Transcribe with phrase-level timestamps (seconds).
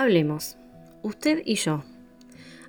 [0.00, 0.56] Hablemos,
[1.02, 1.84] usted y yo.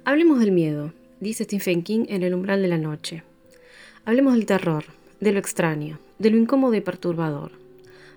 [0.04, 0.92] Hablemos del miedo,
[1.22, 3.24] dice Stephen King en El umbral de la noche.
[4.04, 4.84] Hablemos del terror,
[5.22, 7.54] de lo extraño, de lo incómodo y perturbador,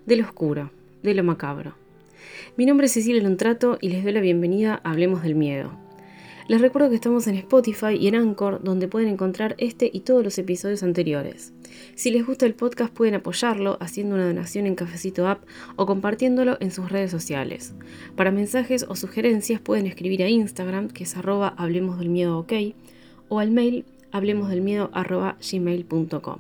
[0.05, 0.73] de lo oscuro,
[1.05, 1.77] de lo macabro.
[2.57, 5.71] Mi nombre es Cecilia Lontrato y les doy la bienvenida a Hablemos del Miedo,
[6.47, 10.23] les recuerdo que estamos en Spotify y en Anchor, donde pueden encontrar este y todos
[10.23, 11.54] los episodios anteriores.
[11.95, 15.45] Si les gusta el podcast pueden apoyarlo haciendo una donación en Cafecito App
[15.77, 17.75] o compartiéndolo en sus redes sociales.
[18.17, 22.47] Para mensajes o sugerencias pueden escribir a Instagram, que es arroba hablemos del miedo
[23.29, 26.39] o al mail hablemosdelmiedo gmail.com.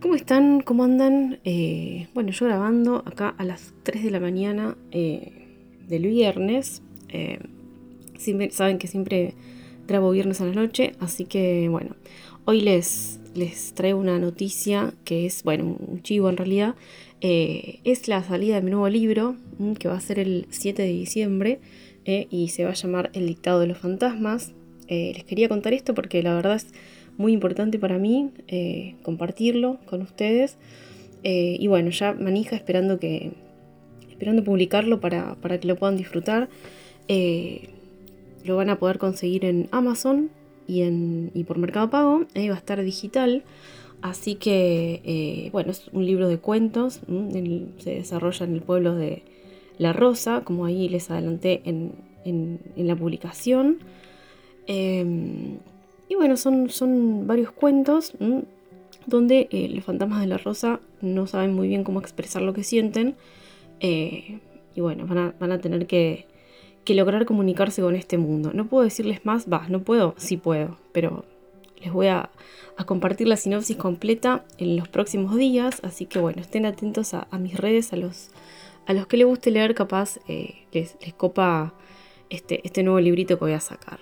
[0.00, 0.60] ¿Cómo están?
[0.60, 1.38] ¿Cómo andan?
[1.44, 5.46] Eh, bueno, yo grabando acá a las 3 de la mañana eh,
[5.88, 6.82] del viernes.
[7.08, 7.38] Eh,
[8.50, 9.32] saben que siempre
[9.86, 11.96] grabo viernes a la noche, así que bueno,
[12.44, 16.74] hoy les, les traigo una noticia que es, bueno, un chivo en realidad.
[17.20, 20.82] Eh, es la salida de mi nuevo libro, mm, que va a ser el 7
[20.82, 21.60] de diciembre,
[22.04, 24.52] eh, y se va a llamar El dictado de los fantasmas.
[24.88, 26.66] Eh, les quería contar esto porque la verdad es
[27.16, 28.30] muy importante para mí
[29.02, 30.58] compartirlo con ustedes.
[31.22, 33.32] y bueno, ya manija esperando que
[34.10, 36.48] esperando publicarlo para, para que lo puedan disfrutar.
[38.44, 40.30] Lo van a poder conseguir en Amazon
[40.66, 42.24] y, en, por Mercado Pago.
[42.34, 43.42] Ahí va a estar digital.
[44.02, 47.00] Así que, eh, bueno, es un libro de cuentos.
[47.78, 49.22] se desarrolla en el pueblo de
[49.78, 51.92] La Rosa, como ahí les adelanté en,
[52.76, 53.78] la publicación.
[54.66, 55.58] Em,
[56.08, 58.14] y bueno, son, son varios cuentos
[59.06, 62.64] donde eh, los fantasmas de La Rosa no saben muy bien cómo expresar lo que
[62.64, 63.16] sienten.
[63.80, 64.38] Eh,
[64.74, 66.26] y bueno, van a tener que
[66.84, 68.52] que lograr comunicarse con este mundo.
[68.52, 71.24] No puedo decirles más, va, no puedo, sí puedo, pero
[71.82, 72.30] les voy a,
[72.86, 77.56] compartir la sinopsis completa en los próximos días, así que bueno, estén atentos a, mis
[77.56, 78.30] redes, a los,
[78.86, 81.72] a los que les guste leer, capaz eh, les, copa
[82.30, 84.00] este, este nuevo librito que voy a sacar.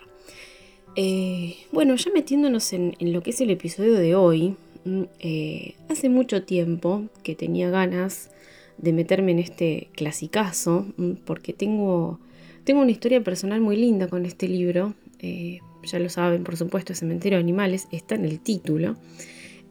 [0.97, 6.09] Eh, bueno, ya metiéndonos en, lo que es el episodio de hoy, mm, eh, hace
[6.09, 8.31] mucho tiempo que tenía ganas
[8.79, 12.19] de meterme en este clasicazo, mm, porque tengo
[12.65, 14.95] tengo una historia personal muy linda con este libro.
[15.19, 18.97] Eh, ya lo saben, por supuesto, Cementerio de Animales está en el título.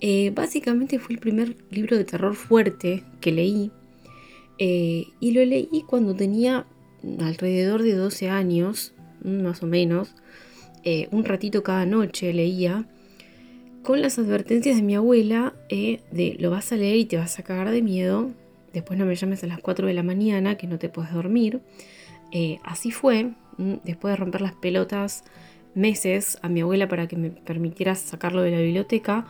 [0.02, 3.72] Eh, básicamente fue el primer libro de terror fuerte que leí.
[4.58, 6.66] Eh, y lo leí cuando tenía
[7.20, 8.94] alrededor de 12 años,
[9.24, 10.14] más o menos.
[11.12, 12.88] un ratito cada noche leía
[13.84, 17.44] con las advertencias de mi abuela de lo vas a leer y te vas a
[17.44, 18.32] cagar de miedo.
[18.74, 21.62] Después no me llames a las 4 de la mañana que no te puedes dormir.
[22.32, 25.24] Eh, así fue, después de romper las pelotas
[25.74, 29.28] meses a mi abuela para que me permitiera sacarlo de la biblioteca,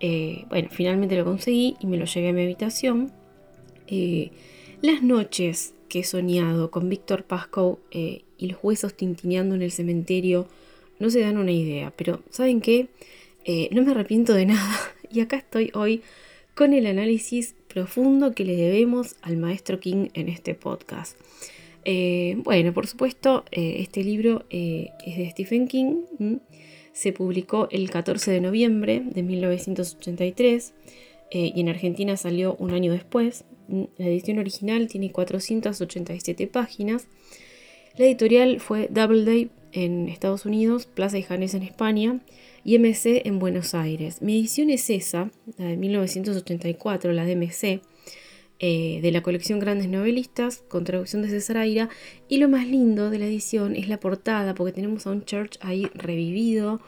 [0.00, 3.12] eh, bueno, finalmente lo conseguí y me lo llevé a mi habitación.
[3.86, 4.30] Eh,
[4.82, 10.48] las noches que he soñado con Víctor Pascoe y los huesos tintineando en el cementerio
[10.98, 12.88] no se dan una idea, pero ¿saben qué?
[13.70, 14.76] no me arrepiento de nada
[15.12, 16.02] y acá estoy hoy
[16.56, 21.16] con el análisis profundo que le debemos al maestro King en este podcast.
[21.88, 26.02] Eh, bueno, por supuesto, eh, este libro eh, es de Stephen King.
[26.92, 30.74] Se publicó el 14 de noviembre de 1983
[31.30, 33.44] y en Argentina salió un año después.
[33.68, 37.06] La edición original tiene 487 páginas.
[37.96, 42.20] La editorial fue Doubleday en Estados Unidos, Plaza y Janes en España
[42.64, 44.22] y MC en Buenos Aires.
[44.22, 47.80] Mi edición es esa, la de 1984, la de MC
[48.58, 51.88] eh, de la colección Grandes Novelistas, con traducción de César Aira.
[52.28, 55.58] Y lo más lindo de la edición es la portada, porque tenemos a un church
[55.60, 56.80] ahí revivido,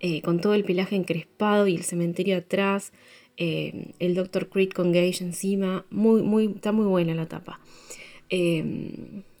[0.00, 2.92] eh, con todo el pelaje encrespado y el cementerio atrás,
[3.36, 4.48] eh, el Dr.
[4.48, 5.84] Creed con Gage encima.
[5.90, 7.60] Muy, muy, está muy buena la tapa.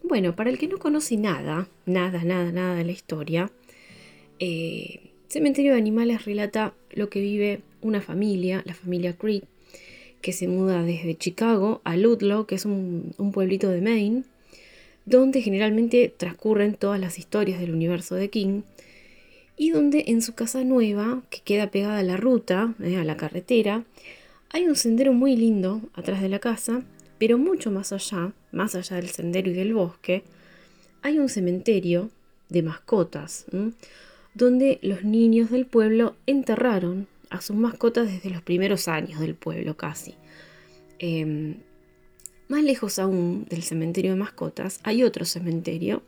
[0.02, 3.52] bueno, para el que no conoce nada, nada, nada, nada de la historia,
[5.28, 9.44] Cementerio de Animales relata lo que vive una familia, la familia Creed,
[10.20, 14.24] que se muda desde Chicago a Ludlow, que es un, pueblito de Maine,
[15.06, 18.62] donde generalmente transcurren todas las historias del universo de King,
[19.56, 23.16] y donde en su casa nueva, que queda pegada a la ruta, eh, a la
[23.16, 23.84] carretera,
[24.50, 26.82] hay un sendero muy lindo atrás de la casa,
[27.18, 30.22] pero mucho más allá, más allá del sendero y del bosque,
[31.02, 32.10] hay un cementerio
[32.48, 33.46] de mascotas,
[34.34, 39.76] donde los niños del pueblo enterraron a sus mascotas desde los primeros años del pueblo
[39.76, 40.14] casi.
[40.98, 41.56] Em,
[42.48, 46.02] más lejos aún del cementerio de mascotas hay otro cementerio,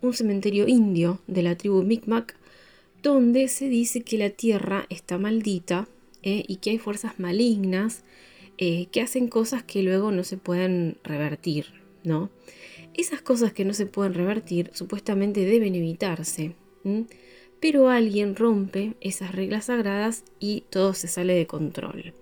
[0.00, 2.36] un cementerio indio de la tribu Micmac,
[3.02, 5.88] donde se dice que la tierra está maldita
[6.22, 8.04] eh, y que hay fuerzas malignas
[8.58, 11.66] eh, que hacen cosas que luego no se pueden revertir,
[12.04, 12.30] ¿no?
[12.94, 16.54] Esas cosas que no se pueden revertir supuestamente deben evitarse,
[17.62, 22.12] pero alguien rompe esas reglas sagradas y todo se sale de control.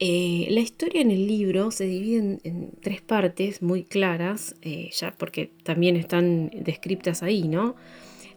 [0.00, 5.14] Eh, la historia en el libro se divide en, tres partes muy claras, eh, ya
[5.16, 7.76] porque también están descriptas ahí, ¿no?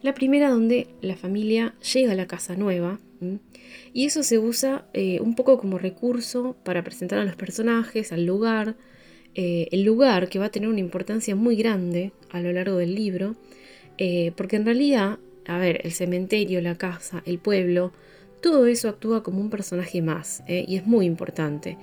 [0.00, 3.00] La primera donde la familia llega a la casa nueva
[3.92, 8.24] y eso se usa eh, un poco como recurso para presentar a los personajes, al
[8.24, 8.76] lugar,
[9.34, 13.36] el lugar que va a tener una importancia muy grande a lo largo del libro,
[14.36, 17.92] porque en realidad, a ver, el cementerio, la casa, el pueblo,
[18.40, 20.64] todo eso actúa como un personaje más ¿eh?
[20.66, 21.76] y es muy importante.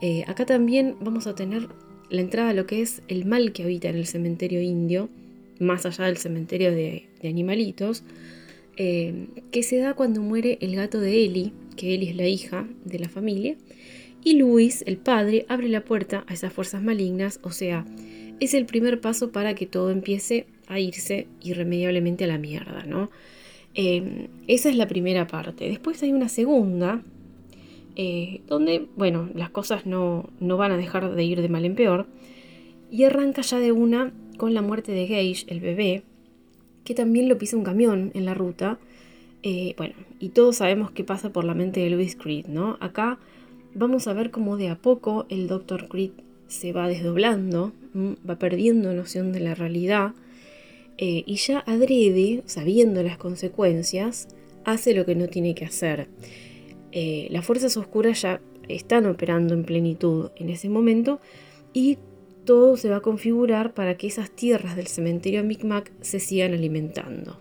[0.00, 1.68] Eh, acá también vamos a tener
[2.10, 5.08] la entrada a lo que es el mal que habita en el cementerio indio,
[5.58, 8.04] más allá del cementerio de, animalitos,
[8.76, 12.66] eh, que se da cuando muere el gato de Eli, que Eli es la hija
[12.84, 13.56] de la familia,
[14.24, 17.84] y Luis, el padre, abre la puerta a esas fuerzas malignas, o sea,
[18.40, 23.10] es el primer paso para que todo empiece a irse irremediablemente a la mierda, ¿no?
[23.74, 25.68] Em, esa es la primera parte.
[25.68, 27.02] Después hay una segunda,
[27.96, 32.06] eh, donde, bueno, las cosas no, van a dejar de ir de mal en peor.
[32.90, 36.02] Y arranca ya de una con la muerte de Gage, el bebé,
[36.84, 38.78] que también lo pisa un camión en la ruta.
[39.42, 42.76] Eh, bueno, y todos sabemos qué pasa por la mente de Louis Creed, ¿no?
[42.80, 43.18] Acá
[43.74, 45.88] vamos a ver cómo de a poco el Dr.
[45.88, 46.12] Creed
[46.48, 47.72] se va desdoblando,
[48.28, 50.14] va perdiendo noción de la realidad
[50.98, 54.28] eh, y ya adrede, sabiendo las consecuencias,
[54.64, 56.08] hace lo que no tiene que hacer.
[56.90, 61.20] Eh, las fuerzas oscuras ya están operando en plenitud en ese momento
[61.72, 61.98] y
[62.44, 67.38] todo se va a configurar para que esas tierras del cementerio Micmac se sigan alimentando.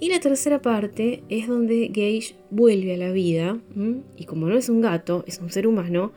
[0.00, 3.58] Y la tercera parte es donde Gage vuelve a la vida
[4.16, 6.12] y como no es un gato, es un ser humano,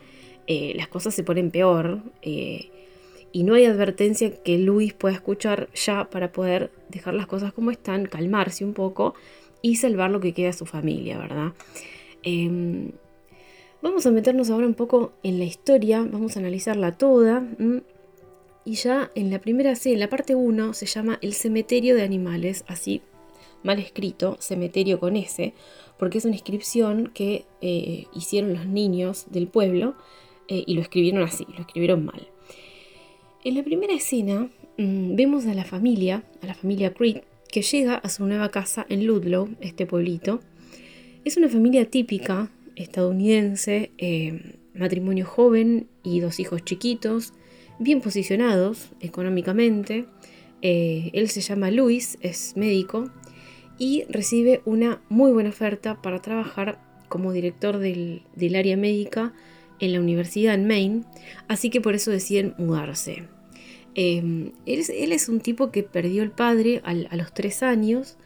[0.47, 2.01] eh, las cosas se ponen peor
[3.33, 7.71] y no hay advertencia que Luis pueda escuchar ya para poder dejar las cosas como
[7.71, 9.15] están, calmarse un poco
[9.63, 11.53] y salvar lo que queda a su familia, ¿verdad?
[12.21, 12.91] Em,
[13.81, 17.43] vamos a meternos ahora un poco en la historia, vamos a analizarla toda.
[18.65, 22.03] Y ya en la primera C, en la parte 1, se llama El cementerio de
[22.03, 23.01] animales, así
[23.63, 25.53] mal escrito, cementerio con S,
[25.97, 29.95] porque es una inscripción que eh, hicieron los niños del pueblo
[30.47, 32.27] eh, y lo escribieron así, lo escribieron mal.
[33.45, 37.95] En la primera escena mm, vemos a la familia, a la familia Creed, que llega
[37.95, 40.39] a su nueva casa en Ludlow, este pueblito.
[41.25, 47.33] Es una familia típica estadounidense, eh, matrimonio joven y dos hijos chiquitos,
[47.79, 50.05] bien posicionados económicamente.
[50.61, 53.11] Eh, él se llama Luis, es médico
[53.77, 56.79] y recibe una muy buena oferta para trabajar
[57.09, 59.33] como director del, del área médica
[59.83, 61.01] en la universidad en Maine,
[61.47, 63.23] así que por eso deciden mudarse.
[63.95, 68.17] Em, él, es un tipo que perdió el padre a los tres años,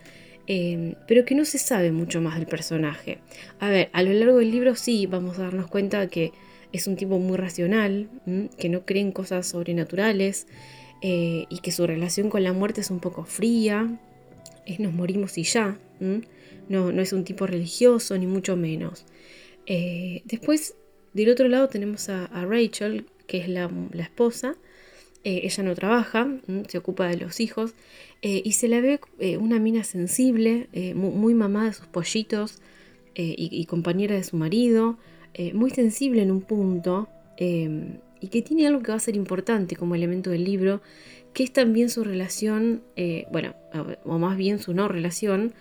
[0.45, 3.17] em, pero que no se sabe mucho más del personaje.
[3.59, 6.31] A ver, a lo largo del libro sí vamos a darnos cuenta que
[6.71, 8.09] es un tipo muy racional,
[8.57, 10.47] que no cree en cosas sobrenaturales
[11.01, 13.99] eh, y que su relación con la muerte es un poco fría,
[14.65, 15.79] es nos morimos y ya,
[16.69, 19.05] no, no, es un tipo religioso ni mucho menos.
[19.65, 20.75] Eh, después,
[21.13, 24.55] del otro lado tenemos a, Rachel, que es la esposa,
[25.23, 26.25] eh, ella no trabaja,
[26.69, 27.73] se ocupa de los hijos
[28.21, 32.61] eh, y se la ve eh, una mina sensible, muy, mamá de sus pollitos
[33.13, 34.97] y, compañera de su marido,
[35.53, 39.95] muy sensible en un punto y que tiene algo que va a ser importante como
[39.95, 40.81] elemento del libro,
[41.33, 42.83] que es también su relación,
[43.29, 43.53] bueno,
[44.05, 45.53] o más bien su no relación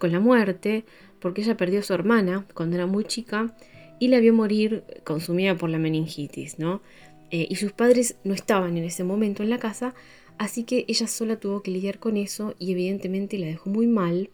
[0.00, 0.84] con la muerte,
[1.20, 3.54] porque ella perdió a su hermana cuando era muy chica
[4.02, 6.82] y la vio morir consumida por la meningitis, ¿no?
[7.30, 9.94] Eh, y sus padres no estaban en ese momento en la casa,
[10.38, 14.30] así que ella sola tuvo que lidiar con eso y evidentemente la dejó muy mal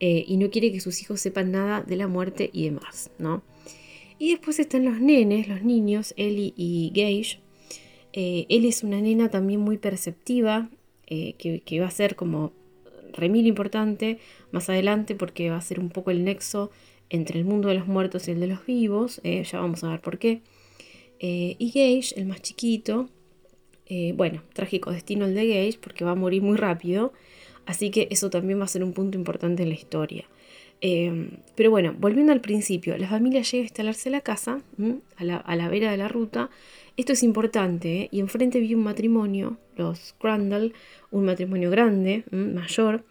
[0.00, 3.42] eh, y no quiere que sus hijos sepan nada de la muerte y demás, ¿no?
[4.18, 7.40] Y después están los nenes, los niños, Ellie y Gage.
[8.14, 10.70] Eh, Ellie es una nena también muy perceptiva,
[11.06, 12.52] que, que, va a ser como
[13.12, 14.18] remil importante
[14.50, 16.70] más adelante porque va a ser un poco el nexo
[17.10, 20.00] entre el mundo de los muertos y el de los vivos, ya vamos a ver
[20.00, 20.42] por qué.
[21.26, 23.08] Eh, y Gage, el más chiquito,
[23.86, 27.12] eh, bueno, trágico destino el de Gage porque va a morir muy rápido,
[27.66, 30.24] así que eso también va a ser un punto importante en la historia.
[30.80, 34.60] Eh, pero bueno, volviendo al principio, la familia llega a instalarse en la casa,
[35.16, 36.50] a la, vera de la ruta.
[36.96, 40.74] Esto es importante, y enfrente vi un matrimonio, los Crandall,
[41.10, 43.04] un matrimonio grande, mayor,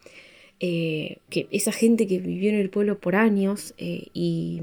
[0.64, 4.62] que esa gente que vivió en el pueblo por años y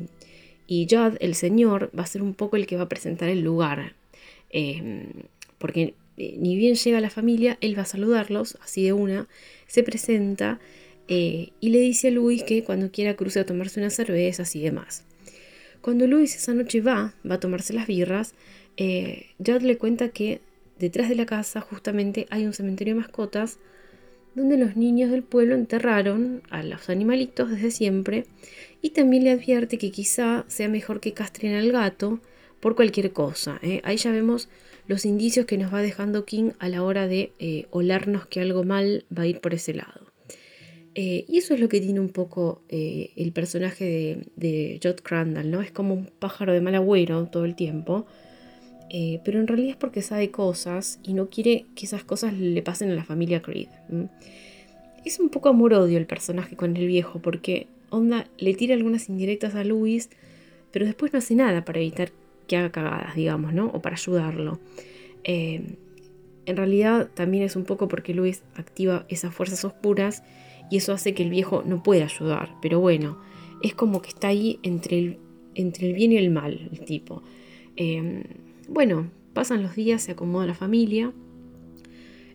[0.71, 3.41] y Judd, el señor, va a ser un poco el que va a presentar el
[3.41, 3.97] lugar.
[4.51, 5.09] Em,
[5.59, 9.27] porque eh, ni bien llega la familia, él va a saludarlos, así de una,
[9.67, 10.61] se presenta
[11.09, 14.61] eh, y le dice a Luis que cuando quiera cruce a tomarse unas cervezas y
[14.61, 15.05] demás.
[15.81, 18.35] Cuando Luis esa noche va, va a tomarse las birras,
[18.77, 20.41] eh, le cuenta que
[20.79, 23.59] detrás de la casa justamente hay un cementerio de mascotas
[24.35, 28.27] donde los niños del pueblo enterraron a los animalitos desde siempre
[28.83, 32.21] y también le advierte que quizá sea mejor que castren al gato
[32.61, 33.59] por cualquier cosa.
[33.63, 33.81] ¿eh?
[33.85, 34.49] Ahí ya vemos
[34.87, 38.65] los indicios que nos va dejando King a la hora de eh, olarnos que algo
[38.65, 40.13] mal va a ir por ese lado.
[40.95, 45.51] Eh, y eso es lo que tiene un poco el personaje de, de Jod Crandall,
[45.51, 45.61] ¿no?
[45.61, 48.07] Es como un pájaro de mal agüero todo el tiempo.
[49.25, 52.91] Pero en realidad es porque sabe cosas y no quiere que esas cosas le pasen
[52.91, 53.69] a la familia Creed.
[55.05, 59.55] Es un poco amor-odio el personaje con el viejo, porque Onda le tira algunas indirectas
[59.55, 60.11] a Luis,
[60.71, 62.11] pero después no hace nada para evitar
[62.47, 63.67] que haga cagadas, digamos, ¿no?
[63.67, 64.59] O para ayudarlo.
[65.25, 65.77] Eh,
[66.47, 70.23] en realidad también es un poco porque Luis activa esas fuerzas oscuras
[70.71, 72.51] y eso hace que el viejo no pueda ayudar.
[72.63, 73.19] Pero bueno,
[73.63, 75.19] es como que está ahí entre el,
[75.55, 77.23] entre el bien y el mal, el tipo.
[77.77, 78.25] Eh,
[78.71, 81.13] bueno, pasan los días, se acomoda la familia.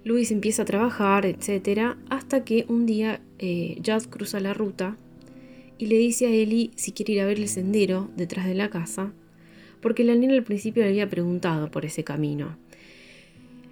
[0.04, 1.96] Luis empieza a trabajar, etc.
[2.12, 4.98] Hasta que un día eh, cruza la ruta
[5.80, 8.70] y le dice a Eli si quiere ir a ver el sendero detrás de la
[8.70, 9.14] casa
[9.86, 12.58] porque la nena al principio le había preguntado por ese camino.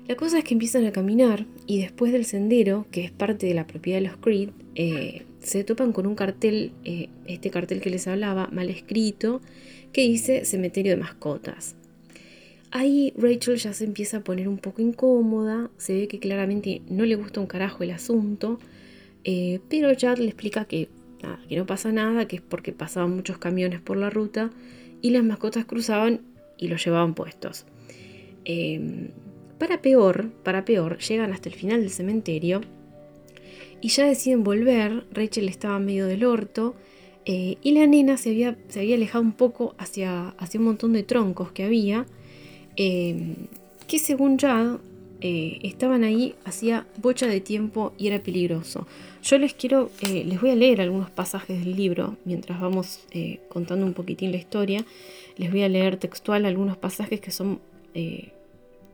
[0.07, 3.55] La cosa es que empiezan a caminar y después del sendero, que es parte de
[3.55, 7.89] la propiedad de los Creed, eh, se topan con un cartel, eh, este cartel que
[7.89, 9.41] les hablaba, mal escrito,
[9.91, 11.75] que dice cementerio de mascotas.
[12.75, 17.05] Ahí Rachel ya se empieza a poner un poco incómoda, se ve que claramente no
[17.05, 18.57] le gusta un carajo el asunto,
[19.23, 20.89] eh, pero Chad le explica que,
[21.47, 24.49] que no pasa nada, que es porque pasaban muchos camiones por la ruta
[25.03, 26.21] y las mascotas cruzaban
[26.57, 27.67] y los llevaban puestos.
[28.43, 29.09] Em,
[29.59, 32.61] para peor, para peor, llegan hasta el final del cementerio
[33.81, 35.05] y ya deciden volver.
[35.11, 36.73] Rachel estaba medio del orto
[37.25, 40.93] eh, y la nena se había, se había alejado un poco hacia, hacia un montón
[40.93, 42.07] de troncos que había,
[42.75, 43.35] em,
[43.87, 44.77] que según Jad
[45.25, 48.85] eh, estaban ahí hacía bocha de tiempo y era peligroso.
[49.23, 53.39] Yo les quiero, eh, les voy a leer algunos pasajes del libro mientras vamos eh,
[53.47, 54.85] contando un poquitín la historia.
[55.37, 57.61] Les voy a leer textual algunos pasajes que son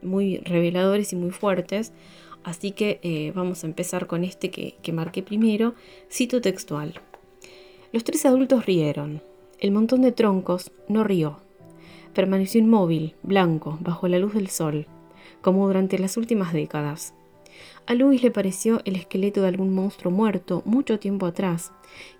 [0.03, 1.93] muy reveladores y muy fuertes.
[2.43, 5.73] Así que vamos a empezar con este que, que marqué primero.
[6.11, 6.93] Cito textual.
[7.91, 9.23] Los tres adultos rieron.
[9.59, 11.39] El montón de troncos no rió.
[12.13, 14.87] Permaneció inmóvil, blanco, bajo la luz del sol
[15.41, 17.13] como durante las últimas décadas.
[17.85, 21.71] A Luis le pareció el esqueleto de algún monstruo muerto mucho tiempo atrás,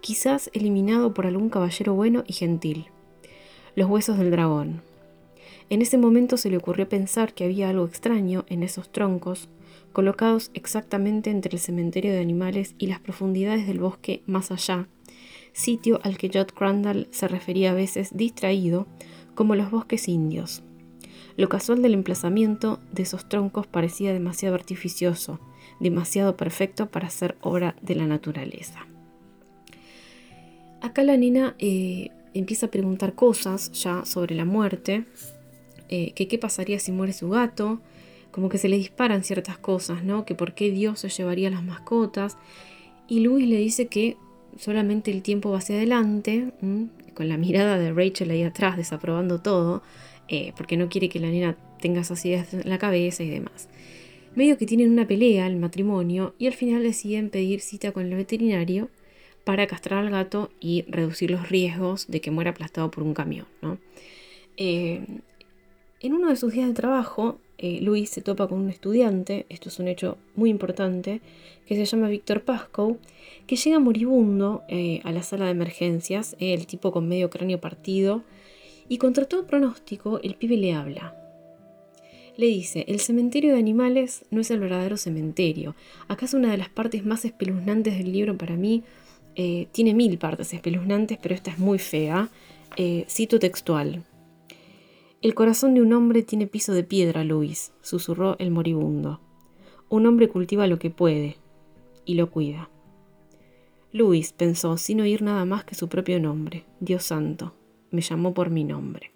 [0.02, 2.88] quizás eliminado por algún caballero bueno y gentil.
[3.76, 4.82] Los huesos del dragón.
[5.70, 9.48] En ese momento se le ocurrió pensar que había algo extraño en esos troncos,
[9.94, 14.88] colocados exactamente entre el cementerio de animales y las profundidades del bosque más allá,
[15.54, 18.88] sitio al que Jod Crandall se refería a veces distraído
[19.40, 20.64] como los bosques indios.
[21.38, 25.40] Lo casual del emplazamiento de esos troncos parecía demasiado artificioso,
[25.80, 28.86] demasiado perfecto para ser obra de la naturaleza.
[30.82, 35.06] Acá la nena eh, empieza a preguntar cosas ya sobre la muerte,
[35.88, 37.80] eh, que qué pasaría si muere su gato,
[38.32, 40.26] como que se le disparan ciertas cosas, ¿no?
[40.26, 42.36] Que por qué Dios se llevaría las mascotas.
[43.08, 44.18] Y Luis le dice que
[44.58, 46.52] solamente el tiempo va hacia adelante,
[47.20, 49.84] con la mirada de Rachel ahí atrás, desaprobando todo,
[50.30, 53.68] eh, porque no quiere que la nena tenga esas ideas en la cabeza y demás.
[54.36, 58.16] Medio que tienen una pelea el matrimonio y al final deciden pedir cita con el
[58.16, 58.88] veterinario
[59.44, 63.48] para castrar al gato y reducir los riesgos de que muera aplastado por un camión.
[64.56, 65.06] Eh,
[66.00, 69.70] en uno de sus días de trabajo, eh, Luis se topa con un estudiante, esto
[69.70, 71.22] es un hecho muy importante,
[71.68, 72.98] que se llama Víctor Pascoe,
[73.46, 74.64] que llega moribundo
[75.04, 78.24] a la sala de emergencias, el tipo con medio cráneo partido,
[78.88, 81.16] y contra todo pronóstico, el pibe le habla.
[82.40, 85.76] Le dice, el cementerio de animales no es el verdadero cementerio.
[86.08, 88.84] ¿Acaso una de las partes más espeluznantes del libro para mí?
[89.36, 92.30] Eh, tiene mil partes espeluznantes, pero esta es muy fea.
[92.78, 94.04] Eh, cito textual.
[95.22, 99.20] El corazón de un hombre tiene piso de piedra, Luis, susurró el moribundo.
[99.90, 101.38] Un hombre cultiva lo que puede
[102.06, 102.70] y lo cuida.
[103.92, 107.54] Luis pensó sin oír nada más que su propio nombre, Dios santo
[107.92, 109.12] me llamó por mi nombre.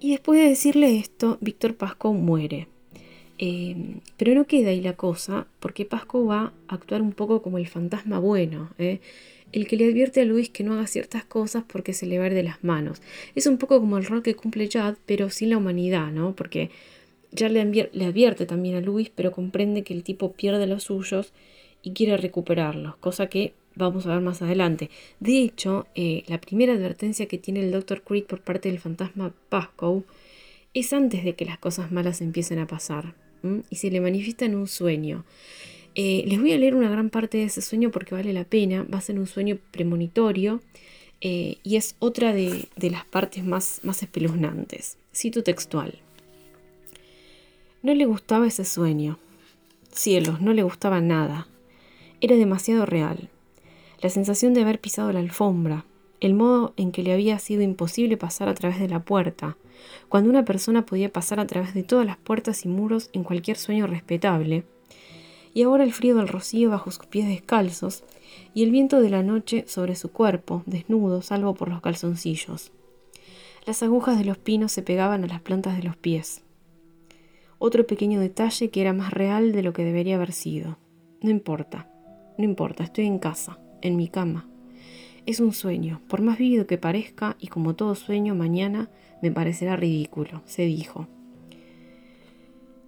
[0.00, 2.68] Y después de decirle esto, Víctor Pasco muere.
[3.38, 7.58] Eh, pero no queda ahí la cosa, porque Pasco va a actuar un poco como
[7.58, 9.00] el fantasma bueno, ¿eh?
[9.54, 12.28] El que le advierte a Luis que no haga ciertas cosas porque se le va
[12.28, 13.00] de las manos.
[13.36, 16.34] Es un poco como el rol que cumple Jad, pero sin la humanidad, ¿no?
[16.34, 16.70] Porque
[17.30, 21.32] ya le, advierte también a Luis, pero comprende que el tipo pierde los suyos
[21.82, 24.90] y quiere recuperarlos, cosa que vamos a ver más adelante.
[25.20, 28.02] De hecho, eh, la primera advertencia que tiene el Dr.
[28.02, 30.02] Creed por parte del fantasma Pascoe
[30.72, 33.14] es antes de que las cosas malas empiecen a pasar
[33.70, 35.24] y se le manifiesta en un sueño.
[35.94, 38.84] Eh, les voy a leer una gran parte de ese sueño porque vale la pena.
[38.92, 40.60] Va a ser un sueño premonitorio
[41.20, 44.98] eh, y es otra de, las partes más, más espeluznantes.
[45.14, 45.98] Cito textual.
[47.82, 49.18] No le gustaba ese sueño.
[49.92, 51.46] Cielos, no le gustaba nada.
[52.20, 53.28] Era demasiado real.
[54.00, 55.84] La sensación de haber pisado la alfombra,
[56.20, 59.56] el modo en que le había sido imposible pasar a través de la puerta,
[60.08, 63.56] cuando una persona podía pasar a través de todas las puertas y muros en cualquier
[63.56, 64.64] sueño respetable,
[65.54, 68.02] y ahora el frío del rocío bajo sus pies descalzos,
[68.52, 72.72] y el viento de la noche sobre su cuerpo, desnudo, salvo por los calzoncillos.
[73.64, 76.42] Las agujas de los pinos se pegaban a las plantas de los pies.
[77.58, 80.76] Otro pequeño detalle que era más real de lo que debería haber sido.
[81.22, 81.88] No importa,
[82.36, 84.48] no importa, estoy en casa, en mi cama.
[85.24, 88.90] Es un sueño, por más vívido que parezca, y como todo sueño, mañana
[89.22, 91.06] me parecerá ridículo, se dijo.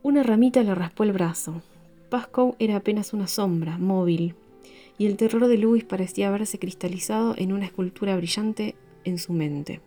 [0.03, 1.63] Una ramita le raspó el brazo.
[2.09, 4.35] Pascoe era apenas una sombra, móvil,
[4.99, 9.81] y el terror de Louis parecía haberse cristalizado en una escultura brillante en su mente.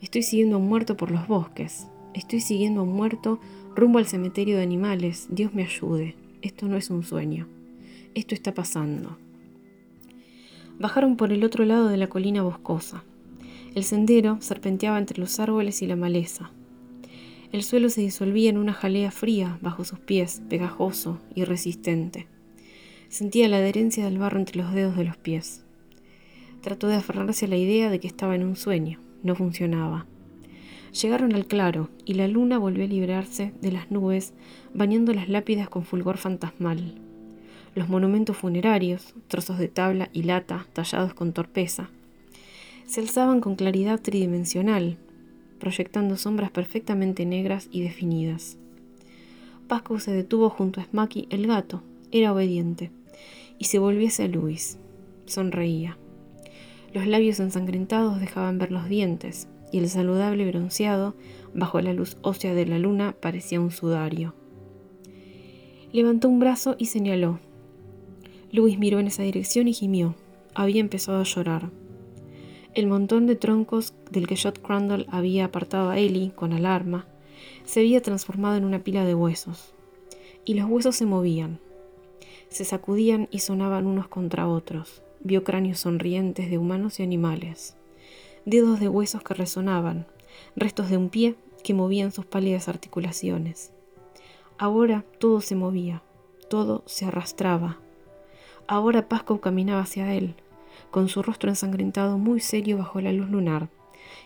[0.00, 1.86] Estoy siguiendo a un muerto por los bosques.
[2.14, 3.38] Estoy siguiendo a un muerto
[3.76, 5.28] rumbo al cementerio de animales.
[5.30, 6.16] Dios me ayude.
[6.42, 7.46] Esto no es un sueño.
[8.14, 9.18] Esto está pasando.
[10.78, 13.04] Bajaron por el otro lado de la colina boscosa.
[13.74, 16.50] El sendero serpenteaba entre los árboles y la maleza.
[17.52, 22.28] El suelo se disolvía en una jalea fría bajo sus pies, pegajoso y resistente.
[23.08, 25.64] Sentía la adherencia del barro entre los dedos de los pies.
[26.60, 29.00] Trató de aferrarse a la idea de que estaba en un sueño.
[29.24, 30.06] No funcionaba.
[30.92, 34.32] Llegaron al claro y la luna volvió a librarse de las nubes,
[34.72, 37.00] bañando las lápidas con fulgor fantasmal.
[37.74, 41.90] Los monumentos funerarios, trozos de tabla y lata tallados con torpeza,
[42.86, 44.98] se alzaban con claridad tridimensional,
[45.60, 48.58] proyectando sombras perfectamente negras y definidas.
[49.68, 52.90] Pascu se detuvo junto a Smacky el gato, era obediente,
[53.58, 54.78] y se volvió hacia Luis.
[55.26, 55.96] Sonreía.
[56.92, 61.14] Los labios ensangrentados dejaban ver los dientes, y el saludable bronceado,
[61.54, 64.34] bajo la luz ósea de la luna, parecía un sudario.
[65.92, 67.38] Levantó un brazo y señaló.
[68.52, 70.16] Luis miró en esa dirección y gimió.
[70.54, 71.70] Había empezado a llorar.
[72.72, 77.04] El montón de troncos del que Jot Crandall había apartado a Ellie con alarma
[77.64, 79.74] se había transformado en una pila de huesos,
[80.44, 81.58] y los huesos se movían,
[82.48, 85.02] se sacudían y sonaban unos contra otros.
[85.22, 87.76] Vio cráneos sonrientes de humanos y animales,
[88.44, 90.06] dedos de huesos que resonaban,
[90.54, 93.72] restos de un pie que movían sus pálidas articulaciones.
[94.58, 96.02] Ahora todo se movía,
[96.48, 97.78] todo se arrastraba.
[98.66, 100.36] Ahora Pasco caminaba hacia él,
[100.90, 103.68] con su rostro ensangrentado muy serio bajo la luz lunar,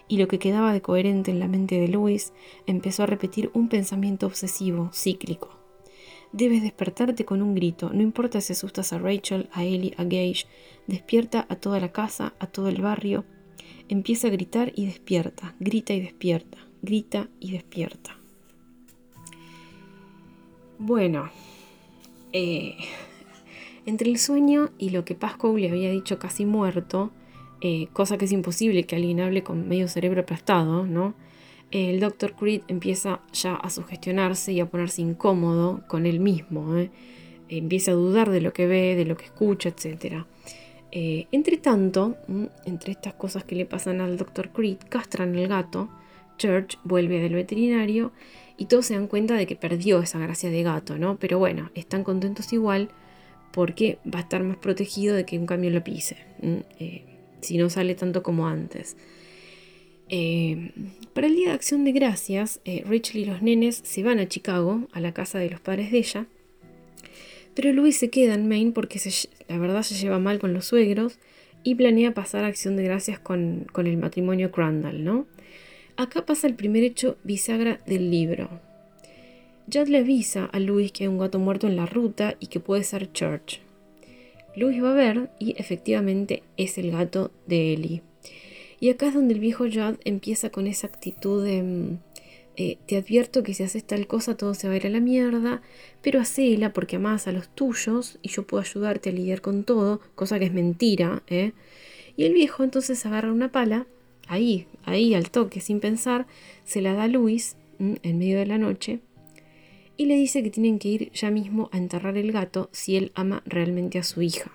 [0.09, 2.33] y lo que quedaba de coherente en la mente de Louis
[2.67, 5.51] empezó a repetir un pensamiento obsesivo, cíclico.
[6.33, 10.47] Debes despertarte con un grito, no importa si asustas a Rachel, a Ellie, a Gage,
[10.87, 13.25] despierta a toda la casa, a todo el barrio.
[13.89, 18.19] Empieza a gritar y despierta, grita y despierta, grita y despierta.
[20.79, 21.31] Bueno,
[22.33, 22.79] eh,
[23.87, 27.11] entre el sueño y lo que Pascoe le había dicho casi muerto,
[27.61, 31.15] eh, cosa que es imposible que alguien hable con medio cerebro aplastado, ¿no?
[31.75, 32.35] el Dr.
[32.35, 36.77] Creed empieza ya a sugestionarse y a ponerse incómodo con él mismo.
[36.77, 36.91] ¿eh?
[37.49, 40.25] Empieza a dudar de lo que ve, de lo que escucha, etc.
[40.93, 42.17] Eh, entre tanto,
[42.65, 44.51] entre estas cosas que le pasan al Dr.
[44.51, 45.89] Creed, castran el gato,
[46.39, 48.13] Church vuelve del veterinario
[48.57, 51.17] y todos se dan cuenta de que perdió esa gracia de gato, ¿no?
[51.17, 52.91] Pero bueno, están contentos igual
[53.55, 56.17] porque va a estar más protegido de que un camión lo pise,
[56.81, 57.05] eh,
[57.41, 58.97] si no sale tanto como antes.
[60.09, 60.73] Eh,
[61.15, 64.29] para el Día de Acción de Gracias, eh, Rachel y los nenes se van a
[64.29, 66.27] Chicago, a la casa de los padres de ella,
[67.55, 69.01] pero Louis se queda en Maine porque
[69.47, 71.21] la verdad se lleva mal con los suegros
[71.63, 75.29] y planea pasar Acción de Gracias con, con el matrimonio Crandall, ¿no?
[75.97, 78.51] Acá pasa el primer hecho bisagra del libro.
[79.73, 82.61] Judd le avisa a Louis que hay un gato muerto en la ruta y que
[82.61, 83.61] puede ser Church.
[84.57, 88.03] Louis va a ver y efectivamente es el gato de Ellie.
[88.79, 91.99] Y acá es donde el viejo Judd empieza con esa actitud de mm,
[92.57, 95.01] eh, te advierto que si haces tal cosa todo se va a ir a la
[95.01, 95.63] mierda,
[96.03, 100.01] pero hacela porque amas a los tuyos y yo puedo ayudarte a lidiar con todo,
[100.15, 101.53] cosa que es mentira, ¿eh?
[102.17, 103.87] Y el viejo entonces agarra una pala,
[104.29, 106.27] ahí, ahí al toque, sin pensar,
[106.65, 109.01] se la da a Luis en medio de la noche
[109.97, 113.13] y le dice que tienen que ir ya mismo a enterrar el gato si él
[113.15, 114.51] ama realmente a su hija.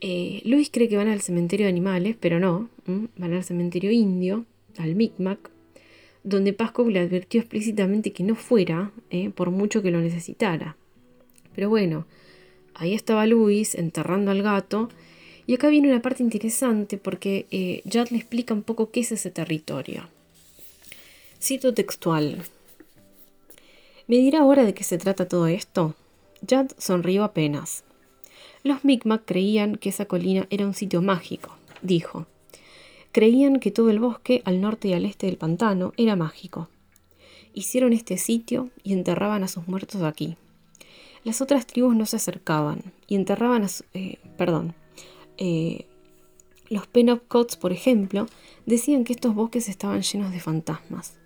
[0.00, 4.44] Eh, Luis cree que van al cementerio de animales, pero no, van al cementerio indio,
[4.76, 5.50] al Micmac,
[6.22, 10.76] donde Pasco le advirtió explícitamente que no fuera, eh, por mucho que lo necesitara.
[11.54, 12.06] Pero bueno,
[12.74, 14.88] ahí estaba Luis enterrando al gato,
[15.46, 19.12] y acá viene una parte interesante porque eh, Judd le explica un poco qué es
[19.12, 20.08] ese territorio.
[21.40, 22.42] Cito textual.
[24.08, 25.94] ¿Me dirá ahora de qué se trata todo esto?
[26.40, 27.84] Judd sonrió apenas.
[28.64, 32.24] Los Micmac creían que esa colina era un sitio mágico, dijo.
[33.12, 36.70] Creían que todo el bosque al norte y al este del pantano era mágico.
[37.52, 40.38] Hicieron este sitio y enterraban a sus muertos aquí.
[41.22, 44.74] Las otras tribus no se acercaban y enterraban a eh, perdón.
[45.36, 45.84] Eh,
[46.70, 48.26] los Penobscots, por ejemplo,
[48.64, 51.17] decían que estos bosques estaban llenos de fantasmas.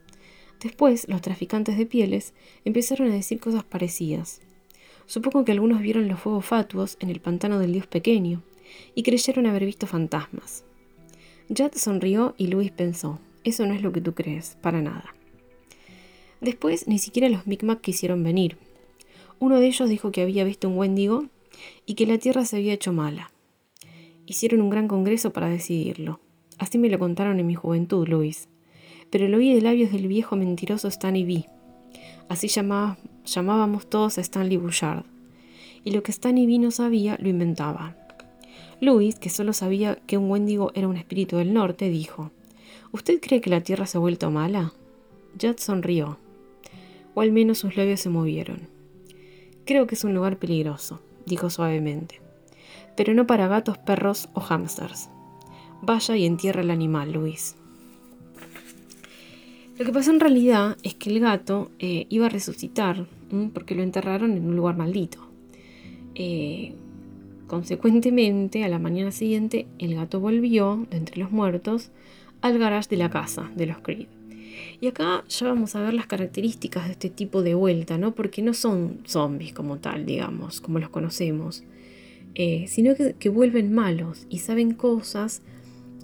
[0.62, 4.40] Después, los traficantes de pieles empezaron a decir cosas parecidas.
[5.06, 8.42] Supongo que algunos vieron los fuegos fatuos en el pantano del dios pequeño
[8.94, 10.64] y creyeron haber visto fantasmas.
[11.48, 15.14] Judd sonrió y Luis pensó, eso no es lo que tú crees, para nada.
[16.40, 18.56] Después ni siquiera los Micmac quisieron venir.
[19.40, 21.26] Uno de ellos dijo que había visto un Wendigo
[21.86, 23.32] y que la tierra se había hecho mala.
[24.26, 26.20] Hicieron un gran congreso para decidirlo.
[26.58, 28.48] Así me lo contaron en mi juventud, Luis.
[29.12, 31.44] Pero lo oí de labios del viejo mentiroso Stanley B.
[32.28, 35.04] Así llamábamos todos a Stanley Bouchard.
[35.84, 37.94] Y lo que Stanley B no sabía, lo inventaba.
[38.80, 42.32] Louis, que solo sabía que un Wendigo era un espíritu del norte, dijo,
[42.90, 44.72] ¿Usted cree que la Tierra se ha vuelto mala?
[45.40, 46.18] Judd sonrió,
[47.14, 48.68] o al menos sus labios se movieron.
[49.64, 52.20] Creo que es un lugar peligroso, dijo suavemente,
[52.96, 55.10] pero no para gatos, perros o hámsters.
[55.80, 57.56] Vaya y entierra el animal, Luis.
[59.78, 63.06] Lo que pasó en realidad es que el gato eh, iba a resucitar
[63.54, 65.18] porque lo enterraron en un lugar maldito.
[66.14, 66.74] Eh,
[67.52, 71.90] Consecuentemente, a la mañana siguiente, el gato volvió, de entre los muertos,
[72.40, 74.06] al garage de la casa de los Creed.
[74.80, 78.14] Y acá ya vamos a ver las características de este tipo de vuelta, ¿no?
[78.14, 81.62] Porque no son zombies como tal, digamos, como los conocemos,
[82.34, 85.42] eh, sino que, vuelven malos y saben cosas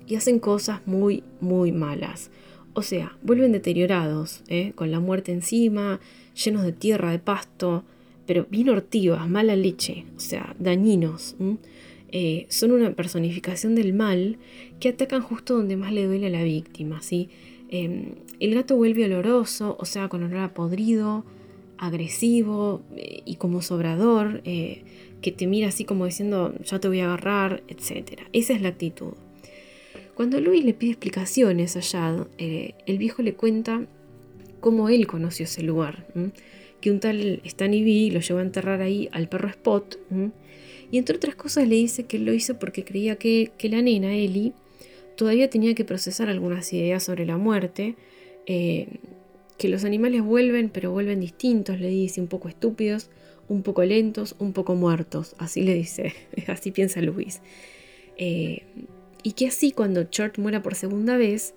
[0.06, 2.30] y hacen cosas muy, muy malas.
[2.78, 4.70] O sea, vuelven deteriorados, ¿eh?
[4.76, 5.98] con la muerte encima,
[6.44, 7.82] llenos de tierra, de pasto,
[8.24, 11.34] pero bien hortivas, mala leche, o sea, dañinos.
[12.12, 14.36] Eh, son una personificación del mal
[14.78, 17.02] que atacan justo donde más le duele a la víctima.
[17.02, 17.30] ¿sí?
[17.68, 21.24] Em, el gato vuelve oloroso, o sea, con olor a podrido,
[21.78, 24.84] agresivo eh, y como sobrador, eh,
[25.20, 28.20] que te mira así como diciendo, ya te voy a agarrar, etc.
[28.32, 29.14] Esa es la actitud.
[30.18, 33.86] Cuando Luis le pide explicaciones a Shad, el viejo le cuenta
[34.58, 36.08] cómo él conoció ese lugar
[36.80, 39.96] que un tal Stanley B lo llevó a enterrar ahí al perro Spot.
[40.90, 44.12] Y entre otras cosas le dice que él lo hizo porque creía que, la nena,
[44.12, 44.54] Ellie,
[45.16, 47.94] todavía tenía que procesar algunas ideas sobre la muerte.
[48.46, 48.88] Eh,
[49.56, 53.08] que los animales vuelven, pero vuelven distintos, le dice, un poco estúpidos,
[53.48, 55.36] un poco lentos, un poco muertos.
[55.38, 56.12] Así le dice,
[56.48, 57.40] así piensa Luis.
[58.16, 58.64] Eh,
[59.28, 61.52] y que así cuando Church muera por segunda vez,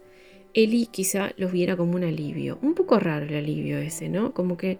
[0.54, 2.60] Ellie quizá los viera como un alivio.
[2.62, 4.34] Un poco raro el alivio ese, ¿no?
[4.34, 4.78] Como que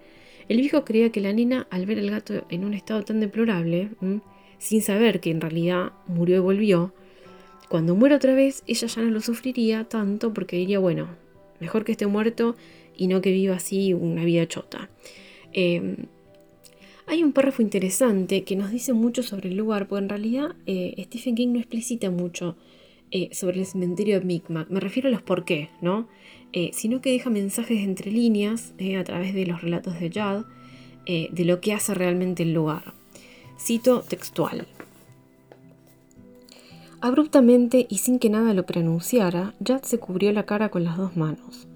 [0.50, 3.88] el viejo creía que la nena, al ver al gato en un estado tan deplorable,
[4.58, 6.92] sin saber que en realidad murió y volvió,
[7.70, 11.08] cuando muera otra vez, ella ya no lo sufriría tanto porque diría, bueno,
[11.60, 12.56] mejor que esté muerto
[12.94, 14.90] y no que viva así una vida chota.
[15.54, 15.96] Em,
[17.06, 20.94] hay un párrafo interesante que nos dice mucho sobre el lugar, porque en realidad eh,
[21.06, 22.56] Stephen King no explicita mucho
[23.12, 24.68] eh, sobre el cementerio de Micmac.
[24.70, 26.08] Me refiero a los por qué, ¿no?
[26.54, 30.10] Eh, sino que deja mensajes entre líneas eh, a través de los relatos de
[31.06, 32.92] eh, de lo que hace realmente el lugar.
[33.58, 34.66] Cito textual.
[37.00, 41.16] Abruptamente y sin que nada lo preanunciara, Judd se cubrió la cara con las dos
[41.16, 41.66] manos.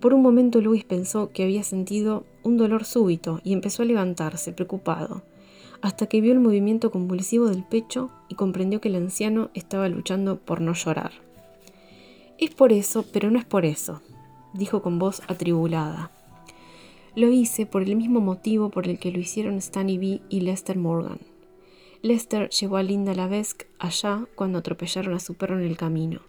[0.00, 4.52] Por un momento Luis pensó que había sentido un dolor súbito y empezó a levantarse,
[4.52, 5.22] preocupado,
[5.86, 10.36] hasta que vio el movimiento convulsivo del pecho y comprendió que el anciano estaba luchando
[10.36, 11.12] por no llorar.
[12.38, 14.02] Es por eso, pero no es por eso,
[14.52, 16.10] dijo con voz atribulada.
[17.14, 20.22] Lo hice por el mismo motivo por el que lo hicieron Stanley B.
[20.28, 21.20] y Lester Morgan.
[22.02, 26.20] Lester llevó a Linda Lavesque allá cuando atropellaron a su perro en el camino.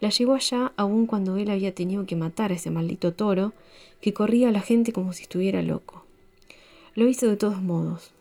[0.00, 3.52] La llevó allá aún cuando él había tenido que matar a ese maldito toro
[4.00, 6.04] que corría a la gente como si estuviera loco.
[6.96, 8.12] Lo hizo de todos modos.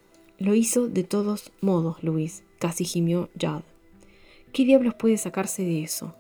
[0.42, 3.62] Lo hizo de todos modos, Luis, casi gimió Judd.
[4.52, 6.16] ¿Qué diablos puede sacarse de eso?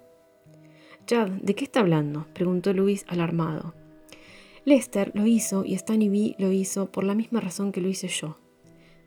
[1.07, 2.27] Chad, ¿de qué está hablando?
[2.35, 3.73] preguntó Luis alarmado.
[4.63, 8.09] Lester lo hizo y Stanley B lo hizo por la misma razón que lo hice
[8.09, 8.37] yo.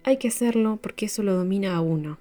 [0.02, 2.18] Hay que hacerlo porque eso lo domina a uno.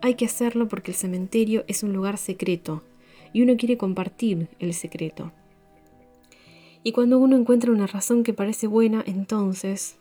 [0.00, 2.84] Hay que hacerlo porque el cementerio es un lugar secreto
[3.32, 5.32] y uno quiere compartir el secreto.
[6.84, 9.98] Y cuando uno encuentra una razón que parece buena, entonces...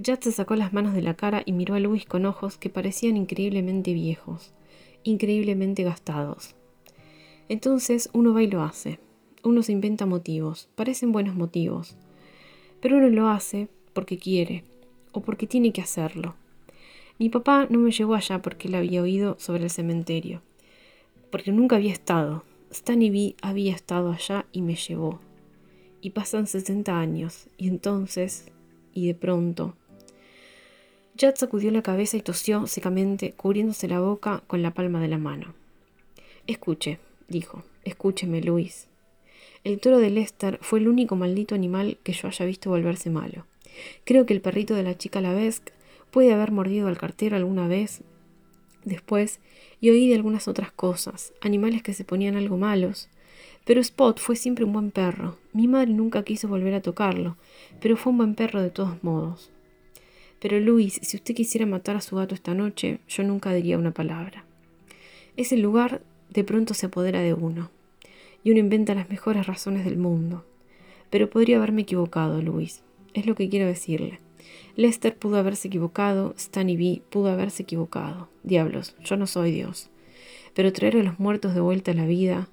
[0.00, 2.70] Jad se sacó las manos de la cara y miró a Luis con ojos que
[2.70, 4.52] parecían increíblemente viejos,
[5.02, 6.54] increíblemente gastados.
[7.48, 9.00] Entonces uno va y lo hace.
[9.42, 11.96] Uno se inventa motivos, parecen buenos motivos,
[12.80, 14.62] pero uno lo hace porque quiere
[15.10, 16.36] o porque tiene que hacerlo.
[17.18, 20.42] Mi papá no me llevó allá porque él había oído sobre el cementerio,
[21.32, 22.44] porque nunca había estado.
[22.70, 25.18] Stanley B había estado allá y me llevó.
[26.00, 28.52] Y pasan 60 años, y entonces,
[28.92, 29.74] y de pronto,
[31.20, 35.18] Jad sacudió la cabeza y tosió secamente, cubriéndose la boca con la palma de la
[35.18, 35.52] mano.
[36.46, 38.86] Escuche, dijo, escúcheme, Luis.
[39.64, 43.46] El toro de Lester fue el único maldito animal que yo haya visto volverse malo.
[44.04, 45.72] Creo que el perrito de la chica Lavesque
[46.12, 48.02] puede haber mordido al cartero alguna vez
[48.84, 49.40] después
[49.80, 53.08] y oí de algunas otras cosas, animales que se ponían algo malos.
[53.64, 55.36] Pero Spot fue siempre un buen perro.
[55.52, 57.36] Mi madre nunca quiso volver a tocarlo,
[57.80, 59.50] pero fue un buen perro de todos modos.
[60.40, 63.92] Pero Luis, si usted quisiera matar a su gato esta noche, yo nunca diría una
[63.92, 64.44] palabra.
[65.36, 67.70] Ese lugar de pronto se apodera de uno
[68.44, 70.44] y uno inventa las mejores razones del mundo.
[71.10, 72.82] Pero podría haberme equivocado, Luis.
[73.14, 74.20] Es lo que quiero decirle.
[74.76, 78.28] Lester pudo haberse equivocado, Stanley B pudo haberse equivocado.
[78.42, 79.90] Diablos, yo no soy Dios.
[80.54, 82.48] Pero traer a los muertos de vuelta a la vida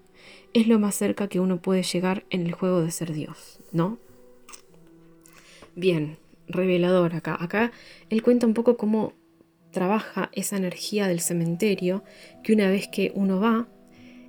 [0.54, 4.00] es lo más cerca que uno puede llegar en el juego de ser Dios, ¿no?
[5.76, 7.38] Bien, revelador acá.
[7.40, 7.72] Acá
[8.10, 9.14] él cuenta un poco cómo
[9.72, 12.04] trabaja esa energía del cementerio,
[12.44, 13.68] que una vez que uno va,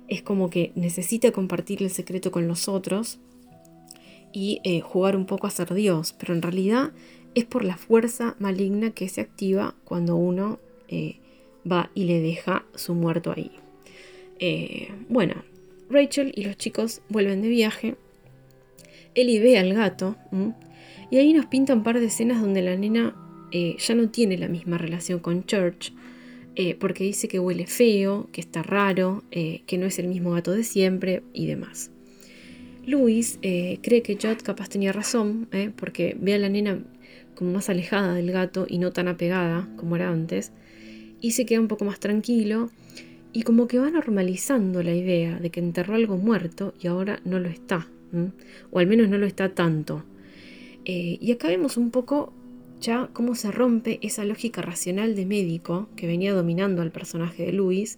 [0.07, 3.19] es como que necesita compartir el secreto con los otros
[4.33, 6.91] y eh, jugar un poco a ser Dios, pero en realidad
[7.33, 11.19] es por la fuerza maligna que se activa cuando uno eh,
[11.69, 13.51] va y le deja su muerto ahí.
[14.39, 15.43] Eh, bueno,
[15.89, 17.95] Rachel y los chicos vuelven de viaje.
[19.15, 20.15] Ellie ve al gato
[21.09, 23.15] y ahí nos pinta un par de escenas donde la nena
[23.51, 25.93] ya no tiene la misma relación con Church
[26.59, 30.31] eh, porque dice que huele feo, que está raro, eh, que no es el mismo
[30.31, 31.91] gato de siempre y demás.
[32.83, 36.79] Luis eh, cree que Judd capaz tenía razón, porque ve a la nena
[37.35, 40.51] como más alejada del gato y no tan apegada como era antes,
[41.21, 42.71] y se queda un poco más tranquilo
[43.33, 47.37] y como que va normalizando la idea de que enterró algo muerto y ahora no
[47.37, 47.87] lo está,
[48.71, 50.03] o al menos no lo está tanto.
[50.89, 52.31] Y acá vemos un poco
[52.79, 57.53] ya cómo se rompe esa lógica racional de médico que venía dominando al personaje de
[57.53, 57.97] Luis,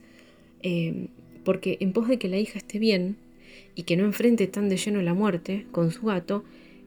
[0.61, 1.07] eh,
[1.43, 3.17] porque en pos de que la hija esté bien
[3.75, 6.43] y que no enfrente tan de lleno la muerte con su gato,